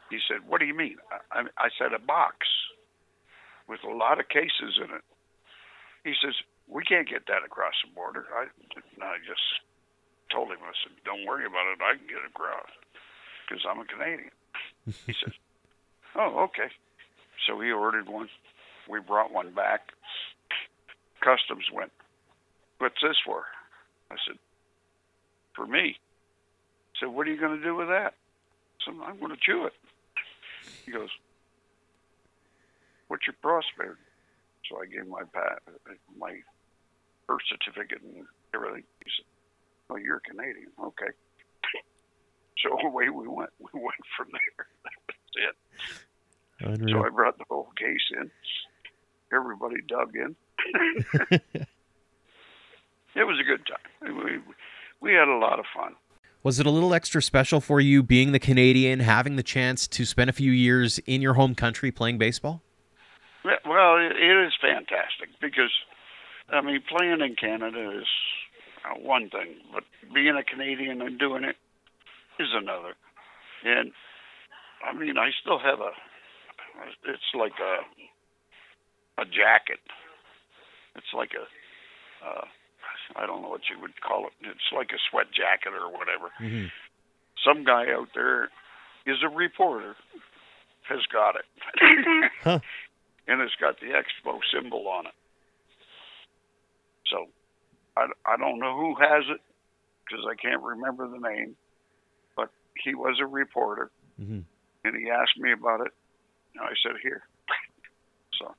He 0.08 0.18
said, 0.26 0.48
"What 0.48 0.60
do 0.60 0.66
you 0.66 0.74
mean?" 0.74 0.96
I, 1.32 1.42
I 1.58 1.68
said, 1.78 1.92
"A 1.92 1.98
box 1.98 2.46
with 3.68 3.80
a 3.84 3.92
lot 3.92 4.20
of 4.20 4.28
cases 4.28 4.78
in 4.78 4.94
it." 4.94 5.02
He 6.04 6.14
says, 6.20 6.34
"We 6.66 6.84
can't 6.84 7.08
get 7.08 7.26
that 7.26 7.44
across 7.44 7.74
the 7.84 7.92
border." 7.94 8.26
I, 8.32 8.48
I 9.04 9.16
just 9.26 9.44
told 10.32 10.48
him, 10.50 10.58
I 10.62 10.72
said, 10.82 10.92
"Don't 11.04 11.26
worry 11.26 11.44
about 11.44 11.66
it. 11.72 11.82
I 11.82 11.96
can 11.96 12.06
get 12.06 12.24
it 12.24 12.30
across." 12.30 12.70
because 13.50 13.64
I'm 13.68 13.80
a 13.80 13.84
Canadian. 13.84 14.30
He 15.06 15.14
says, 15.24 15.34
"Oh, 16.16 16.44
okay." 16.44 16.72
So 17.46 17.60
he 17.60 17.70
ordered 17.72 18.08
one. 18.08 18.28
We 18.88 19.00
brought 19.00 19.32
one 19.32 19.52
back. 19.52 19.92
Customs 21.20 21.64
went, 21.72 21.90
"What's 22.78 23.00
this 23.02 23.16
for?" 23.24 23.44
I 24.10 24.16
said, 24.26 24.38
"For 25.54 25.66
me." 25.66 25.96
He 26.92 26.98
said, 27.00 27.08
"What 27.08 27.26
are 27.26 27.30
you 27.30 27.40
going 27.40 27.58
to 27.58 27.64
do 27.64 27.74
with 27.74 27.88
that?" 27.88 28.14
I 28.14 28.84
said, 28.84 28.94
"I'm 29.04 29.18
going 29.18 29.32
to 29.32 29.40
chew 29.40 29.66
it." 29.66 29.74
He 30.86 30.92
goes, 30.92 31.10
"What's 33.08 33.26
your 33.26 33.36
prospect?" 33.42 33.98
So 34.70 34.78
I 34.80 34.86
gave 34.86 35.06
my 35.08 35.22
my 36.16 36.38
birth 37.26 37.42
certificate 37.48 38.02
and 38.02 38.24
everything. 38.54 38.84
He 39.04 39.10
said, 39.16 39.26
"Oh, 39.90 39.96
you're 39.96 40.20
Canadian, 40.20 40.70
okay." 40.82 41.10
So 42.62 42.76
away 42.86 43.08
we 43.08 43.26
went. 43.26 43.48
We 43.58 43.80
went 43.80 44.04
from 44.16 44.28
there. 44.32 44.66
That 46.60 46.68
was 46.72 46.80
it. 46.80 46.90
So 46.90 47.02
I 47.02 47.08
brought 47.08 47.38
the 47.38 47.44
whole 47.48 47.70
case 47.78 48.02
in. 48.20 48.30
Everybody 49.32 49.76
dug 49.88 50.14
in. 50.14 50.36
it 53.14 53.24
was 53.24 53.40
a 53.40 53.44
good 53.44 53.66
time. 53.66 54.14
We, 54.22 54.40
we 55.00 55.14
had 55.14 55.28
a 55.28 55.38
lot 55.38 55.58
of 55.58 55.64
fun. 55.74 55.94
Was 56.42 56.60
it 56.60 56.66
a 56.66 56.70
little 56.70 56.92
extra 56.92 57.22
special 57.22 57.62
for 57.62 57.80
you 57.80 58.02
being 58.02 58.32
the 58.32 58.38
Canadian, 58.38 59.00
having 59.00 59.36
the 59.36 59.42
chance 59.42 59.88
to 59.88 60.04
spend 60.04 60.28
a 60.28 60.34
few 60.34 60.52
years 60.52 60.98
in 61.06 61.22
your 61.22 61.32
home 61.32 61.54
country 61.54 61.90
playing 61.90 62.18
baseball? 62.18 62.62
Well, 63.70 64.02
it, 64.02 64.18
it 64.18 64.46
is 64.46 64.52
fantastic 64.60 65.30
because, 65.40 65.70
I 66.50 66.60
mean, 66.60 66.82
playing 66.90 67.20
in 67.20 67.36
Canada 67.38 68.02
is 68.02 68.08
uh, 68.82 68.98
one 68.98 69.30
thing, 69.30 69.62
but 69.72 69.84
being 70.12 70.34
a 70.34 70.42
Canadian 70.42 71.00
and 71.00 71.20
doing 71.20 71.44
it 71.44 71.54
is 72.42 72.48
another. 72.52 72.98
And 73.62 73.92
I 74.82 74.92
mean, 74.92 75.16
I 75.16 75.30
still 75.40 75.60
have 75.60 75.78
a. 75.78 75.94
It's 77.06 77.30
like 77.32 77.54
a 77.62 79.22
a 79.22 79.24
jacket. 79.24 79.78
It's 80.96 81.14
like 81.14 81.30
a. 81.38 81.46
Uh, 82.26 82.46
I 83.14 83.24
don't 83.24 83.42
know 83.42 83.50
what 83.50 83.70
you 83.70 83.80
would 83.80 84.00
call 84.00 84.26
it. 84.26 84.32
It's 84.40 84.74
like 84.74 84.90
a 84.90 84.98
sweat 85.10 85.26
jacket 85.30 85.78
or 85.78 85.92
whatever. 85.92 86.34
Mm-hmm. 86.42 86.66
Some 87.46 87.62
guy 87.62 87.86
out 87.94 88.08
there 88.16 88.50
is 89.06 89.22
a 89.22 89.28
reporter, 89.28 89.94
has 90.88 91.06
got 91.12 91.36
it, 91.36 91.46
Huh. 92.42 92.58
and 93.30 93.40
it's 93.40 93.54
got 93.60 93.78
the 93.80 93.86
Expo 93.86 94.38
symbol 94.52 94.88
on 94.88 95.06
it. 95.06 95.12
So 97.06 97.26
I, 97.96 98.06
I 98.26 98.36
don't 98.36 98.58
know 98.58 98.76
who 98.76 98.94
has 99.00 99.24
it 99.28 99.40
because 100.06 100.24
I 100.30 100.34
can't 100.34 100.62
remember 100.62 101.08
the 101.08 101.18
name, 101.18 101.56
but 102.36 102.50
he 102.84 102.94
was 102.94 103.18
a 103.20 103.26
reporter, 103.26 103.90
Mm-hmm. 104.20 104.40
and 104.84 104.96
he 104.96 105.10
asked 105.10 105.38
me 105.38 105.52
about 105.52 105.80
it. 105.80 105.92
And 106.54 106.64
I 106.64 106.72
said, 106.82 106.96
"Here." 107.02 107.22
So 108.38 108.54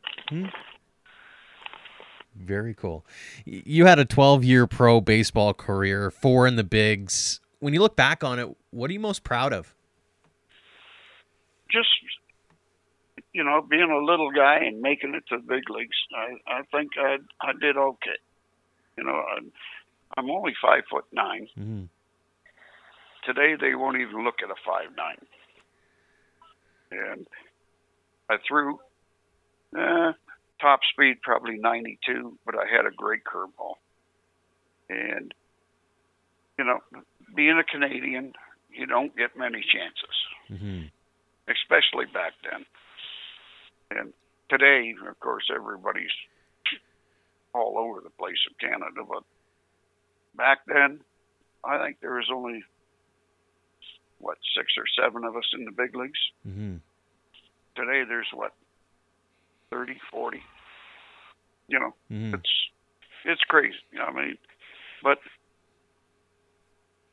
Very 2.36 2.74
cool. 2.76 3.04
You 3.46 3.86
had 3.88 3.98
a 4.00 4.06
12 4.06 4.44
year 4.44 4.68
pro 4.68 5.02
baseball 5.02 5.54
career, 5.56 6.12
four 6.12 6.46
in 6.48 6.56
the 6.56 6.64
bigs. 6.64 7.40
When 7.60 7.74
you 7.74 7.80
look 7.80 7.96
back 7.96 8.24
on 8.24 8.38
it, 8.40 8.56
what 8.70 8.90
are 8.90 8.94
you 8.94 9.00
most 9.00 9.24
proud 9.24 9.54
of? 9.54 9.74
just 11.72 11.88
you 13.34 13.44
know, 13.44 13.62
being 13.62 13.89
a 13.91 13.98
little 14.04 14.32
guy 14.32 14.58
and 14.58 14.82
making 14.82 15.13
it 15.15 15.24
to 15.30 15.38
the 15.38 15.44
big 15.44 15.70
leagues, 15.70 15.96
I 16.15 16.60
I 16.60 16.62
think 16.72 16.91
I 16.98 17.17
I 17.41 17.52
did 17.60 17.78
okay. 17.78 18.17
You 18.98 19.06
know, 19.06 19.24
I'm, 19.38 19.52
I'm 20.17 20.30
only 20.30 20.54
five 20.62 20.84
foot 20.89 21.06
nine. 21.13 21.48
Mm-hmm. 21.58 21.84
Today 23.26 23.56
they 23.60 23.76
won't 23.76 23.98
even 24.02 24.24
look 24.24 24.36
at 24.44 24.50
a 24.50 24.56
five 24.65 24.89
nine. 24.98 25.17
And 26.91 27.26
I 28.30 28.36
threw 28.48 28.80
eh, 29.78 30.12
top 30.60 30.82
speed 30.91 31.22
probably 31.22 31.58
92, 31.58 32.38
but 32.46 32.56
I 32.56 32.65
had 32.70 32.86
a 32.86 32.91
great 32.91 33.22
curveball. 33.24 33.76
And 34.89 35.34
you 36.58 36.65
know, 36.65 36.80
being 37.34 37.58
a 37.58 37.63
Canadian, 37.63 38.34
you 38.74 38.86
don't 38.88 39.15
get 39.15 39.38
many 39.38 39.62
chances, 39.62 40.15
Mm-hmm. 40.52 40.88
especially 41.48 42.06
back 42.13 42.34
then. 42.44 42.65
And 43.98 44.14
today, 44.50 44.94
of 45.08 45.20
course, 45.20 45.50
everybody's 45.54 46.10
all 47.54 47.78
over 47.78 48.00
the 48.02 48.10
place 48.12 48.38
in 48.50 48.70
Canada, 48.70 49.02
but 49.08 49.24
back 50.36 50.60
then, 50.68 51.02
I 51.66 51.84
think 51.84 51.98
there 52.02 52.16
was 52.16 52.30
only 52.34 52.64
what 54.20 54.38
six 54.56 54.68
or 54.78 54.86
seven 55.02 55.24
of 55.26 55.36
us 55.36 55.44
in 55.54 55.66
the 55.66 55.72
big 55.72 55.96
leagues. 55.96 56.20
Mm-hmm. 56.48 56.76
Today, 57.76 58.04
there's 58.08 58.28
what 58.34 58.54
30, 59.72 59.94
40. 60.12 60.42
You 61.68 61.80
know, 61.80 61.94
Mm-hmm. 62.12 62.36
it's 62.36 62.52
it's 63.26 63.42
crazy. 63.48 63.76
You 63.92 64.00
know, 64.00 64.06
I 64.06 64.14
mean, 64.14 64.38
but 65.04 65.20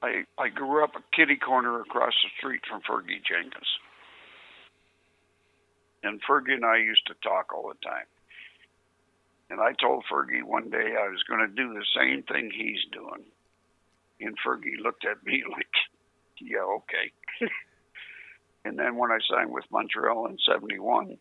I 0.03 0.25
I 0.39 0.49
grew 0.49 0.83
up 0.85 0.95
a 0.97 1.03
kitty 1.17 1.37
corner 1.37 1.81
across 1.81 2.15
the 2.23 2.31
street 2.39 2.63
from 2.69 2.81
Fergie 2.83 3.23
Jenkins, 3.27 3.69
and 6.09 6.23
Fergie 6.23 6.55
and 6.55 6.65
I 6.65 6.79
used 6.79 7.07
to 7.07 7.15
talk 7.23 7.53
all 7.55 7.69
the 7.69 7.87
time. 7.87 8.07
And 9.51 9.61
I 9.61 9.73
told 9.73 10.05
Fergie 10.11 10.43
one 10.43 10.71
day 10.71 10.95
I 10.99 11.09
was 11.09 11.23
going 11.29 11.41
to 11.41 11.55
do 11.55 11.75
the 11.75 11.85
same 11.97 12.23
thing 12.23 12.51
he's 12.51 12.85
doing, 12.93 13.25
and 14.21 14.37
Fergie 14.45 14.83
looked 14.83 15.05
at 15.05 15.25
me 15.25 15.43
like, 15.51 15.75
"Yeah, 16.41 16.65
okay." 16.79 17.13
and 18.65 18.79
then 18.79 18.97
when 18.97 19.11
I 19.11 19.19
signed 19.31 19.53
with 19.53 19.65
Montreal 19.71 20.27
in 20.27 20.39
'71, 20.47 21.19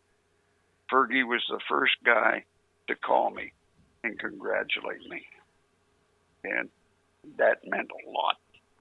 Fergie 0.92 1.28
was 1.28 1.44
the 1.50 1.60
first 1.70 1.96
guy 2.06 2.44
to 2.88 2.96
call 2.96 3.30
me 3.30 3.52
and 4.04 4.20
congratulate 4.20 5.08
me. 5.10 5.26
And 6.44 6.70
that 7.38 7.68
meant 7.68 7.92
a 7.92 8.10
lot. 8.10 8.38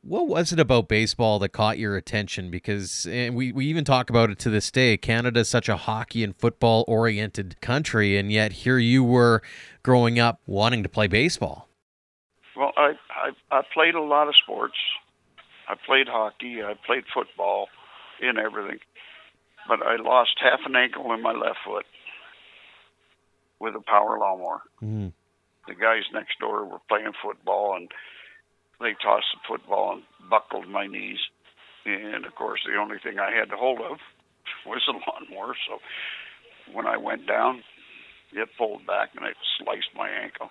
What 0.07 0.29
was 0.29 0.53
it 0.53 0.61
about 0.61 0.87
baseball 0.87 1.41
that 1.41 1.49
caught 1.49 1.79
your 1.79 1.97
attention? 1.97 2.49
Because 2.49 3.07
and 3.11 3.35
we, 3.35 3.51
we 3.51 3.67
even 3.67 3.85
talk 3.85 4.09
about 4.09 4.31
it 4.31 4.39
to 4.41 4.51
this 4.51 4.71
day. 4.71 4.97
Canada 4.97 5.41
is 5.41 5.49
such 5.49 5.69
a 5.69 5.77
hockey 5.77 6.23
and 6.23 6.37
football 6.37 6.85
oriented 6.87 7.61
country, 7.61 8.17
and 8.17 8.31
yet 8.31 8.53
here 8.53 8.79
you 8.79 9.03
were 9.03 9.43
growing 9.83 10.21
up 10.21 10.41
wanting 10.47 10.85
to 10.85 10.89
play 10.89 11.09
baseball. 11.09 11.69
Well, 12.57 12.73
I, 12.77 12.93
I 13.11 13.59
I 13.59 13.63
played 13.75 13.97
a 13.97 14.01
lot 14.01 14.29
of 14.29 14.35
sports. 14.41 14.77
I 15.69 15.75
played 15.85 16.07
hockey. 16.07 16.63
I 16.63 16.75
played 16.87 17.03
football, 17.13 17.67
and 18.23 18.39
everything. 18.39 18.79
But 19.69 19.83
I 19.83 19.97
lost 19.97 20.39
half 20.41 20.61
an 20.67 20.77
ankle 20.77 21.13
in 21.15 21.23
my 21.23 21.33
left 21.33 21.59
foot 21.67 21.85
with 23.59 23.75
a 23.75 23.81
power 23.81 24.19
lawnmower. 24.21 24.63
Mm-hmm. 24.81 25.09
The 25.67 25.75
guys 25.75 26.05
next 26.15 26.39
door 26.39 26.65
were 26.65 26.79
playing 26.89 27.11
football, 27.21 27.75
and 27.75 27.91
they 28.81 28.95
tossed 29.03 29.33
the 29.35 29.41
football 29.49 29.95
and 29.95 30.03
buckled 30.29 30.69
my 30.69 30.87
knees. 30.87 31.19
And 31.85 32.27
of 32.27 32.35
course, 32.35 32.61
the 32.67 32.79
only 32.79 32.97
thing 33.03 33.19
I 33.19 33.33
had 33.33 33.51
to 33.51 33.57
hold 33.57 33.81
of 33.81 33.99
was 34.67 34.83
a 34.89 34.93
lawnmower. 34.93 35.55
So 35.69 35.79
when 36.73 36.87
I 36.87 36.97
went 36.97 37.27
down, 37.27 37.63
it 38.33 38.49
pulled 38.59 38.87
back 38.87 39.11
and 39.17 39.27
it 39.27 39.37
sliced 39.59 39.95
my 39.95 40.09
ankle. 40.09 40.51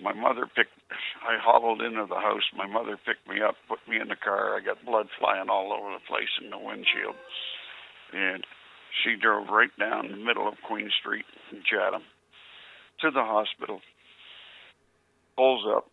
My 0.00 0.12
mother 0.12 0.46
picked. 0.46 0.74
I 1.22 1.38
hobbled 1.38 1.80
into 1.80 2.06
the 2.08 2.18
house. 2.18 2.42
My 2.56 2.66
mother 2.66 2.98
picked 3.06 3.28
me 3.28 3.40
up, 3.40 3.54
put 3.68 3.78
me 3.88 4.00
in 4.00 4.08
the 4.08 4.16
car. 4.16 4.56
I 4.56 4.60
got 4.60 4.84
blood 4.84 5.06
flying 5.18 5.48
all 5.48 5.72
over 5.72 5.94
the 5.94 6.02
place 6.08 6.32
in 6.42 6.50
the 6.50 6.58
windshield, 6.58 7.14
and 8.12 8.44
she 9.04 9.14
drove 9.14 9.48
right 9.48 9.70
down 9.78 10.10
the 10.10 10.16
middle 10.16 10.48
of 10.48 10.54
Queen 10.66 10.90
Street 11.00 11.24
in 11.52 11.62
Chatham 11.62 12.02
to 13.00 13.10
the 13.10 13.22
hospital. 13.22 13.80
Pulls 15.36 15.64
up, 15.70 15.86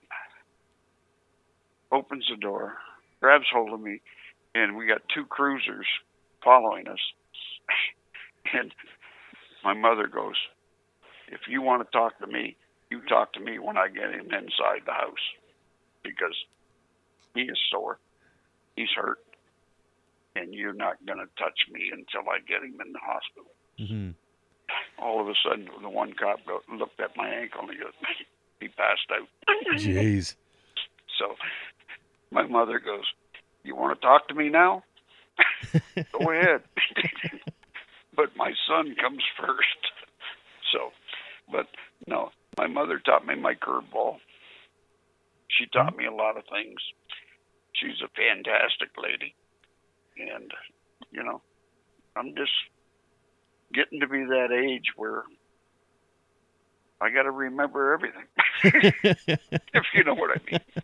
opens 1.91 2.25
the 2.29 2.37
door, 2.37 2.77
grabs 3.21 3.45
hold 3.51 3.73
of 3.73 3.79
me, 3.79 4.01
and 4.55 4.75
we 4.75 4.87
got 4.87 5.01
two 5.13 5.25
cruisers 5.25 5.85
following 6.43 6.87
us. 6.87 6.99
and 8.53 8.71
my 9.63 9.73
mother 9.73 10.07
goes, 10.07 10.35
If 11.29 11.41
you 11.47 11.61
want 11.61 11.85
to 11.85 11.97
talk 11.97 12.19
to 12.19 12.27
me, 12.27 12.55
you 12.89 13.01
talk 13.07 13.33
to 13.33 13.39
me 13.39 13.59
when 13.59 13.77
I 13.77 13.87
get 13.87 14.11
him 14.11 14.25
inside 14.25 14.81
the 14.85 14.93
house 14.93 15.25
because 16.03 16.35
he 17.35 17.41
is 17.41 17.57
sore. 17.71 17.99
He's 18.75 18.89
hurt. 18.95 19.19
And 20.35 20.53
you're 20.53 20.73
not 20.73 21.03
going 21.05 21.19
to 21.19 21.25
touch 21.37 21.59
me 21.71 21.91
until 21.91 22.29
I 22.29 22.39
get 22.47 22.63
him 22.63 22.79
in 22.85 22.93
the 22.93 22.99
hospital. 23.01 23.51
Mm-hmm. 23.79 24.11
All 25.03 25.21
of 25.21 25.27
a 25.27 25.33
sudden, 25.43 25.67
the 25.81 25.89
one 25.89 26.13
cop 26.13 26.39
looked 26.47 26.99
at 26.99 27.15
my 27.17 27.27
ankle 27.27 27.61
and 27.61 27.71
he 27.71 27.77
goes, 27.77 27.93
he 28.59 28.67
passed 28.69 29.09
out. 29.11 29.27
Jeez. 29.77 30.35
So 31.17 31.35
my 32.31 32.45
mother 32.45 32.79
goes, 32.79 33.05
You 33.63 33.75
want 33.75 33.99
to 33.99 34.05
talk 34.05 34.27
to 34.27 34.35
me 34.35 34.49
now? 34.49 34.83
Go 35.73 36.31
ahead. 36.31 36.61
but 38.15 38.35
my 38.35 38.53
son 38.67 38.95
comes 38.99 39.23
first. 39.39 39.79
So, 40.71 40.91
but 41.51 41.67
no, 42.07 42.29
my 42.57 42.67
mother 42.67 42.99
taught 42.99 43.25
me 43.25 43.35
my 43.35 43.55
curveball. 43.55 44.17
She 45.47 45.65
taught 45.67 45.97
me 45.97 46.05
a 46.05 46.13
lot 46.13 46.37
of 46.37 46.43
things. 46.51 46.79
She's 47.73 48.01
a 48.03 48.09
fantastic 48.09 48.89
lady. 49.01 49.33
And, 50.17 50.51
you 51.11 51.23
know, 51.23 51.41
I'm 52.15 52.35
just 52.35 52.51
getting 53.73 54.01
to 54.01 54.07
be 54.07 54.25
that 54.25 54.51
age 54.51 54.91
where 54.95 55.23
I 57.01 57.09
got 57.09 57.23
to 57.23 57.31
remember 57.31 57.93
everything, 57.93 58.25
if 58.63 59.85
you 59.93 60.03
know 60.03 60.13
what 60.13 60.31
I 60.31 60.51
mean. 60.51 60.83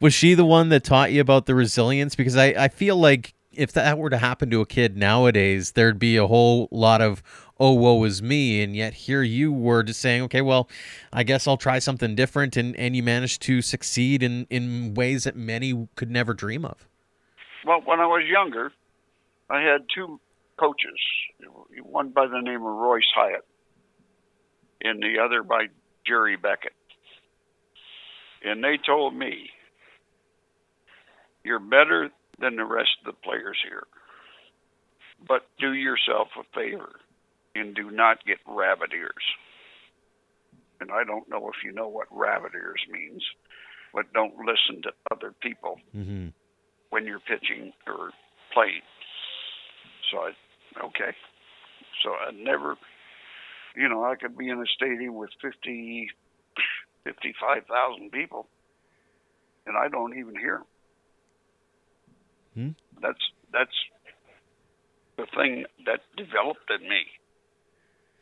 Was 0.00 0.14
she 0.14 0.34
the 0.34 0.44
one 0.44 0.68
that 0.70 0.84
taught 0.84 1.12
you 1.12 1.20
about 1.20 1.46
the 1.46 1.54
resilience? 1.54 2.14
Because 2.14 2.36
I, 2.36 2.46
I 2.46 2.68
feel 2.68 2.96
like 2.96 3.34
if 3.52 3.72
that 3.72 3.98
were 3.98 4.10
to 4.10 4.18
happen 4.18 4.50
to 4.50 4.60
a 4.60 4.66
kid 4.66 4.96
nowadays, 4.96 5.72
there'd 5.72 5.98
be 5.98 6.16
a 6.16 6.26
whole 6.26 6.68
lot 6.70 7.00
of, 7.00 7.22
oh, 7.58 7.72
woe 7.72 8.02
is 8.04 8.22
me. 8.22 8.62
And 8.62 8.74
yet 8.74 8.94
here 8.94 9.22
you 9.22 9.52
were 9.52 9.82
just 9.82 10.00
saying, 10.00 10.22
okay, 10.22 10.42
well, 10.42 10.68
I 11.12 11.22
guess 11.22 11.46
I'll 11.46 11.56
try 11.56 11.78
something 11.78 12.14
different. 12.14 12.56
And, 12.56 12.76
and 12.76 12.96
you 12.96 13.02
managed 13.02 13.42
to 13.42 13.62
succeed 13.62 14.22
in, 14.22 14.46
in 14.50 14.94
ways 14.94 15.24
that 15.24 15.36
many 15.36 15.88
could 15.96 16.10
never 16.10 16.34
dream 16.34 16.64
of. 16.64 16.86
Well, 17.64 17.80
when 17.84 18.00
I 18.00 18.06
was 18.06 18.24
younger, 18.28 18.72
I 19.48 19.60
had 19.62 19.86
two 19.94 20.20
coaches, 20.58 20.98
one 21.82 22.10
by 22.10 22.26
the 22.26 22.40
name 22.40 22.60
of 22.60 22.74
Royce 22.74 23.02
Hyatt, 23.14 23.44
and 24.82 25.02
the 25.02 25.22
other 25.22 25.42
by 25.42 25.66
Jerry 26.06 26.36
Beckett. 26.36 26.72
And 28.44 28.62
they 28.62 28.78
told 28.84 29.14
me, 29.14 29.50
You're 31.44 31.58
better 31.60 32.10
than 32.40 32.56
the 32.56 32.64
rest 32.64 32.90
of 33.00 33.06
the 33.14 33.20
players 33.22 33.56
here, 33.68 33.84
but 35.26 35.46
do 35.58 35.72
yourself 35.72 36.28
a 36.38 36.42
favor 36.54 36.96
and 37.54 37.74
do 37.74 37.90
not 37.90 38.24
get 38.26 38.38
rabbit 38.46 38.90
ears. 38.92 39.12
And 40.80 40.90
I 40.90 41.04
don't 41.04 41.28
know 41.28 41.48
if 41.48 41.64
you 41.64 41.72
know 41.72 41.88
what 41.88 42.08
rabbit 42.10 42.52
ears 42.54 42.80
means, 42.90 43.22
but 43.94 44.12
don't 44.12 44.34
listen 44.38 44.82
to 44.82 44.92
other 45.12 45.32
people 45.40 45.78
Mm-hmm. 45.96 46.28
when 46.90 47.06
you're 47.06 47.20
pitching 47.20 47.72
or 47.86 48.10
playing. 48.52 48.82
So 50.10 50.18
I, 50.18 50.30
okay. 50.86 51.14
So 52.02 52.10
I 52.10 52.32
never, 52.32 52.76
you 53.76 53.88
know, 53.88 54.04
I 54.04 54.16
could 54.16 54.36
be 54.36 54.48
in 54.48 54.58
a 54.60 54.66
stadium 54.74 55.14
with 55.14 55.30
50, 55.40 56.08
55,000 57.04 58.10
people, 58.10 58.46
and 59.66 59.76
I 59.76 59.88
don't 59.88 60.16
even 60.18 60.34
hear 60.36 60.62
them. 62.54 62.76
Hmm. 62.76 63.00
That's 63.02 63.18
that's 63.52 63.76
the 65.16 65.26
thing 65.36 65.64
that 65.86 66.00
developed 66.16 66.70
in 66.70 66.88
me, 66.88 67.02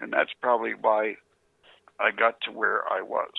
and 0.01 0.13
that's 0.13 0.31
probably 0.41 0.73
why 0.81 1.17
I 2.01 2.11
got 2.11 2.41
to 2.43 2.53
where 2.53 2.83
I 2.91 3.03
was. 3.03 3.31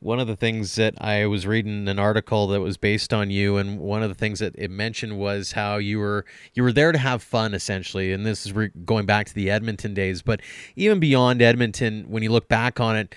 one 0.00 0.20
of 0.20 0.26
the 0.26 0.36
things 0.36 0.74
that 0.74 0.94
I 1.00 1.26
was 1.26 1.46
reading 1.46 1.88
an 1.88 1.98
article 1.98 2.46
that 2.48 2.60
was 2.60 2.76
based 2.76 3.14
on 3.14 3.30
you, 3.30 3.56
and 3.56 3.80
one 3.80 4.02
of 4.02 4.08
the 4.08 4.14
things 4.14 4.40
that 4.40 4.54
it 4.56 4.70
mentioned 4.70 5.18
was 5.18 5.52
how 5.52 5.78
you 5.78 5.98
were 5.98 6.24
you 6.54 6.62
were 6.62 6.72
there 6.72 6.92
to 6.92 6.98
have 6.98 7.22
fun, 7.22 7.54
essentially. 7.54 8.12
And 8.12 8.26
this 8.26 8.44
is 8.46 8.52
re- 8.52 8.70
going 8.84 9.06
back 9.06 9.26
to 9.26 9.34
the 9.34 9.50
Edmonton 9.50 9.94
days, 9.94 10.22
but 10.22 10.40
even 10.76 11.00
beyond 11.00 11.40
Edmonton, 11.40 12.04
when 12.08 12.22
you 12.22 12.30
look 12.30 12.48
back 12.48 12.78
on 12.78 12.96
it, 12.96 13.14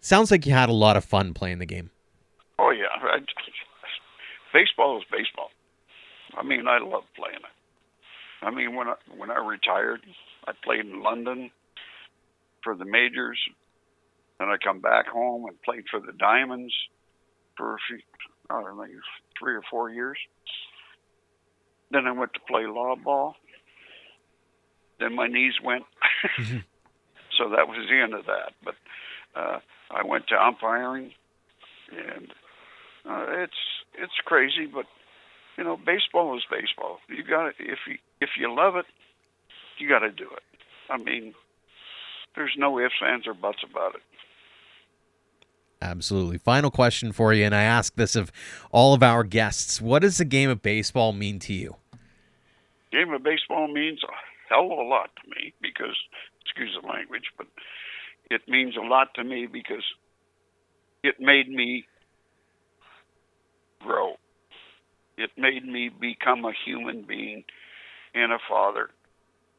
sounds 0.00 0.30
like 0.30 0.46
you 0.46 0.52
had 0.52 0.68
a 0.68 0.74
lot 0.74 0.96
of 0.96 1.04
fun 1.04 1.34
playing 1.34 1.58
the 1.58 1.66
game. 1.66 1.90
Oh 2.58 2.70
yeah, 2.70 2.86
I, 3.02 3.18
baseball 4.52 4.98
is 4.98 5.04
baseball. 5.10 5.50
I 6.36 6.42
mean, 6.42 6.66
I 6.68 6.78
love 6.78 7.04
playing 7.16 7.36
it. 7.36 8.44
I 8.44 8.50
mean, 8.50 8.74
when 8.74 8.88
I 8.88 8.94
when 9.16 9.30
I 9.30 9.38
retired, 9.38 10.00
I 10.46 10.52
played 10.64 10.80
in 10.80 11.02
London 11.02 11.50
for 12.62 12.74
the 12.74 12.84
majors. 12.84 13.38
Then 14.38 14.48
I 14.48 14.56
come 14.62 14.80
back 14.80 15.06
home 15.06 15.44
and 15.46 15.60
played 15.62 15.84
for 15.90 16.00
the 16.00 16.12
Diamonds 16.12 16.72
for 17.56 17.74
a 17.74 17.78
few, 17.86 17.98
I 18.48 18.62
don't 18.62 18.76
know, 18.76 18.86
three 19.38 19.54
or 19.54 19.62
four 19.70 19.90
years. 19.90 20.16
Then 21.90 22.06
I 22.06 22.12
went 22.12 22.32
to 22.34 22.40
play 22.48 22.66
law 22.66 22.94
ball. 22.96 23.34
Then 24.98 25.14
my 25.14 25.26
knees 25.26 25.54
went, 25.64 25.84
mm-hmm. 26.38 26.58
so 27.36 27.50
that 27.50 27.68
was 27.68 27.86
the 27.88 28.00
end 28.00 28.14
of 28.14 28.26
that. 28.26 28.52
But 28.64 28.74
uh, 29.34 29.58
I 29.90 30.06
went 30.06 30.28
to 30.28 30.36
umpiring, 30.36 31.12
and 31.90 32.32
uh, 33.08 33.26
it's 33.28 33.52
it's 33.94 34.12
crazy, 34.24 34.66
but 34.66 34.86
you 35.56 35.64
know, 35.64 35.76
baseball 35.76 36.36
is 36.36 36.44
baseball. 36.50 36.98
You 37.08 37.22
got 37.22 37.44
to 37.44 37.50
if 37.58 37.78
you 37.86 37.98
if 38.20 38.30
you 38.38 38.54
love 38.54 38.76
it, 38.76 38.86
you 39.78 39.88
got 39.88 40.00
to 40.00 40.10
do 40.10 40.24
it. 40.24 40.42
I 40.88 40.96
mean, 40.98 41.34
there's 42.34 42.54
no 42.56 42.78
ifs, 42.78 42.94
ands, 43.04 43.26
or 43.26 43.34
buts 43.34 43.58
about 43.68 43.94
it. 43.94 44.02
Absolutely. 45.82 46.36
Final 46.36 46.70
question 46.70 47.10
for 47.12 47.32
you, 47.32 47.44
and 47.44 47.54
I 47.54 47.62
ask 47.62 47.94
this 47.94 48.14
of 48.14 48.30
all 48.70 48.94
of 48.94 49.02
our 49.02 49.24
guests: 49.24 49.80
What 49.80 50.02
does 50.02 50.18
the 50.18 50.24
game 50.24 50.50
of 50.50 50.62
baseball 50.62 51.12
mean 51.12 51.38
to 51.40 51.52
you? 51.52 51.76
Game 52.92 53.12
of 53.12 53.22
baseball 53.22 53.68
means 53.68 54.00
a 54.02 54.52
hell 54.52 54.72
of 54.72 54.78
a 54.78 54.82
lot 54.82 55.10
to 55.22 55.30
me 55.30 55.54
because, 55.62 55.96
excuse 56.42 56.76
the 56.80 56.86
language, 56.86 57.30
but 57.38 57.46
it 58.30 58.42
means 58.48 58.76
a 58.76 58.86
lot 58.86 59.08
to 59.14 59.24
me 59.24 59.46
because 59.46 59.84
it 61.02 61.16
made 61.20 61.48
me 61.48 61.84
grow. 63.80 64.14
It 65.18 65.30
made 65.36 65.64
me 65.66 65.90
become 66.00 66.44
a 66.44 66.52
human 66.64 67.02
being 67.02 67.44
and 68.14 68.32
a 68.32 68.38
father 68.48 68.90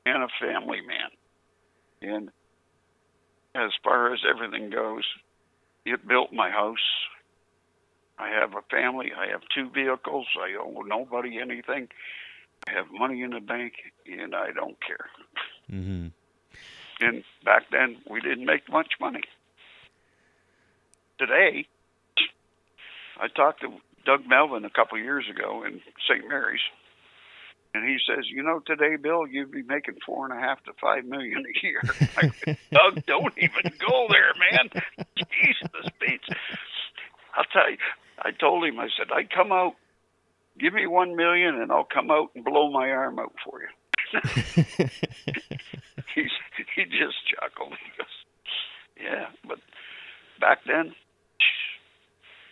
and 0.06 0.24
a 0.24 0.28
family 0.40 0.80
man. 0.82 1.10
And 2.02 2.30
as 3.54 3.72
far 3.84 4.14
as 4.14 4.22
everything 4.28 4.70
goes, 4.70 5.04
it 5.86 6.08
built 6.08 6.32
my 6.34 6.50
house. 6.50 6.78
I 8.18 8.30
have 8.30 8.52
a 8.54 8.62
family. 8.70 9.12
I 9.18 9.32
have 9.32 9.42
two 9.54 9.70
vehicles. 9.70 10.28
I 10.40 10.56
owe 10.60 10.82
nobody 10.82 11.40
anything. 11.40 11.90
I 12.68 12.74
have 12.74 12.86
money 12.92 13.24
in 13.24 13.32
the 13.32 13.40
bank, 13.40 13.74
and 14.06 14.36
I 14.36 14.52
don't 14.52 14.78
care. 14.86 15.10
Mm-hmm. 15.72 16.08
And 17.02 17.24
back 17.44 17.64
then, 17.72 17.98
we 18.10 18.22
didn't 18.22 18.46
make 18.46 18.70
much 18.70 18.94
money. 19.00 19.24
Today, 21.18 21.66
I 23.20 23.28
talked 23.28 23.62
to 23.62 23.70
Doug 24.06 24.28
Melvin 24.28 24.66
a 24.66 24.70
couple 24.70 24.98
of 24.98 25.04
years 25.04 25.26
ago 25.30 25.64
in 25.64 25.82
St. 26.08 26.28
Mary's, 26.28 26.62
and 27.74 27.88
he 27.88 27.98
says, 28.08 28.30
"You 28.30 28.44
know, 28.44 28.60
today, 28.60 28.96
Bill, 28.98 29.28
you'd 29.28 29.52
be 29.52 29.64
making 29.64 29.96
four 30.06 30.26
and 30.26 30.38
a 30.38 30.40
half 30.40 30.64
to 30.66 30.74
five 30.80 31.06
million 31.06 31.44
a 31.46 31.66
year." 31.66 31.82
I, 32.18 32.58
Doug, 32.72 33.06
don't 33.06 33.38
even 33.38 33.72
go 33.80 34.08
there, 34.10 34.34
man. 34.52 34.70
Jesus, 35.42 35.92
Pete. 36.00 36.22
I'll 37.36 37.46
tell 37.46 37.70
you. 37.70 37.78
I 38.20 38.32
told 38.32 38.66
him. 38.66 38.80
I 38.80 38.90
said, 38.98 39.08
"I'd 39.12 39.32
come 39.32 39.52
out, 39.52 39.76
give 40.60 40.74
me 40.74 40.86
one 40.86 41.16
million, 41.16 41.62
and 41.62 41.72
I'll 41.72 41.88
come 41.92 42.12
out 42.12 42.30
and 42.36 42.46
blow 42.46 42.72
my 42.72 42.90
arm 42.92 43.20
out 43.20 43.34
for 43.44 43.62
you." 43.62 43.70
he 46.76 46.84
just 46.86 47.16
chuckled. 47.28 47.74
He 47.84 47.98
goes, 47.98 48.08
"Yeah, 49.02 49.28
but 49.48 49.60
back 50.40 50.60
then, 50.66 50.94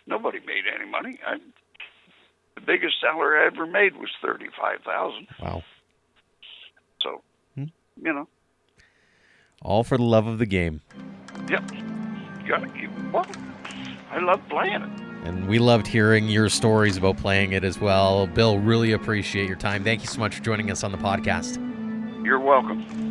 nobody 0.06 0.38
made 0.40 0.64
any 0.74 0.88
money. 0.90 1.18
I, 1.26 1.36
the 2.54 2.60
biggest 2.60 3.00
salary 3.00 3.42
I 3.42 3.46
ever 3.46 3.66
made 3.66 3.96
was 3.96 4.10
thirty-five 4.22 4.80
thousand. 4.84 5.28
Wow. 5.40 5.62
So, 7.02 7.22
Hmm. 7.54 7.64
you 8.02 8.12
know, 8.12 8.28
All 9.62 9.84
for 9.84 9.96
the 9.96 10.02
love 10.04 10.26
of 10.26 10.38
the 10.38 10.46
game. 10.46 10.80
yep. 11.48 11.62
You 11.72 12.48
gotta 12.48 12.68
keep. 12.68 12.90
Well, 13.12 13.26
I 14.10 14.18
love 14.18 14.40
playing 14.48 14.82
it. 14.82 14.90
And 15.24 15.46
we 15.48 15.58
loved 15.58 15.86
hearing 15.86 16.28
your 16.28 16.48
stories 16.48 16.96
about 16.96 17.18
playing 17.18 17.52
it 17.52 17.62
as 17.62 17.78
well. 17.78 18.26
Bill, 18.26 18.58
really 18.58 18.92
appreciate 18.92 19.46
your 19.46 19.56
time. 19.58 19.84
Thank 19.84 20.00
you 20.00 20.06
so 20.06 20.18
much 20.18 20.36
for 20.36 20.42
joining 20.42 20.70
us 20.70 20.82
on 20.82 20.92
the 20.92 20.98
podcast. 20.98 21.56
You're 22.24 22.40
welcome. 22.40 23.09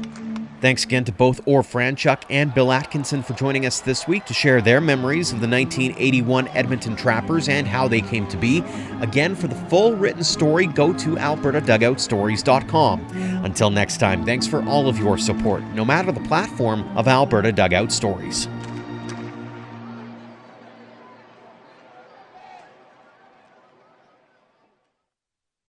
Thanks 0.62 0.84
again 0.84 1.06
to 1.06 1.14
both 1.14 1.44
Orv 1.46 1.66
Franchuk 1.72 2.24
and 2.30 2.54
Bill 2.54 2.74
Atkinson 2.74 3.24
for 3.24 3.34
joining 3.34 3.66
us 3.66 3.80
this 3.80 4.08
week 4.10 4.26
to 4.26 4.34
share 4.34 4.62
their 4.62 4.82
memories 4.82 5.32
of 5.32 5.40
the 5.40 5.48
1981 5.48 6.50
Edmonton 6.50 6.98
Trappers 6.98 7.48
and 7.48 7.66
how 7.66 7.88
they 7.88 8.02
came 8.02 8.28
to 8.28 8.36
be. 8.36 8.62
Again, 9.00 9.36
for 9.36 9.48
the 9.48 9.56
full 9.56 9.96
written 9.96 10.24
story, 10.24 10.68
go 10.68 10.92
to 10.92 11.16
albertadugoutstories.com. 11.16 13.00
Until 13.46 13.70
next 13.70 13.98
time, 13.98 14.26
thanks 14.26 14.46
for 14.48 14.62
all 14.66 14.90
of 14.90 15.00
your 15.00 15.18
support, 15.18 15.64
no 15.74 15.86
matter 15.86 16.12
the 16.12 16.20
platform 16.22 16.86
of 16.98 17.08
Alberta 17.08 17.54
Dugout 17.54 17.92
Stories. 17.92 18.50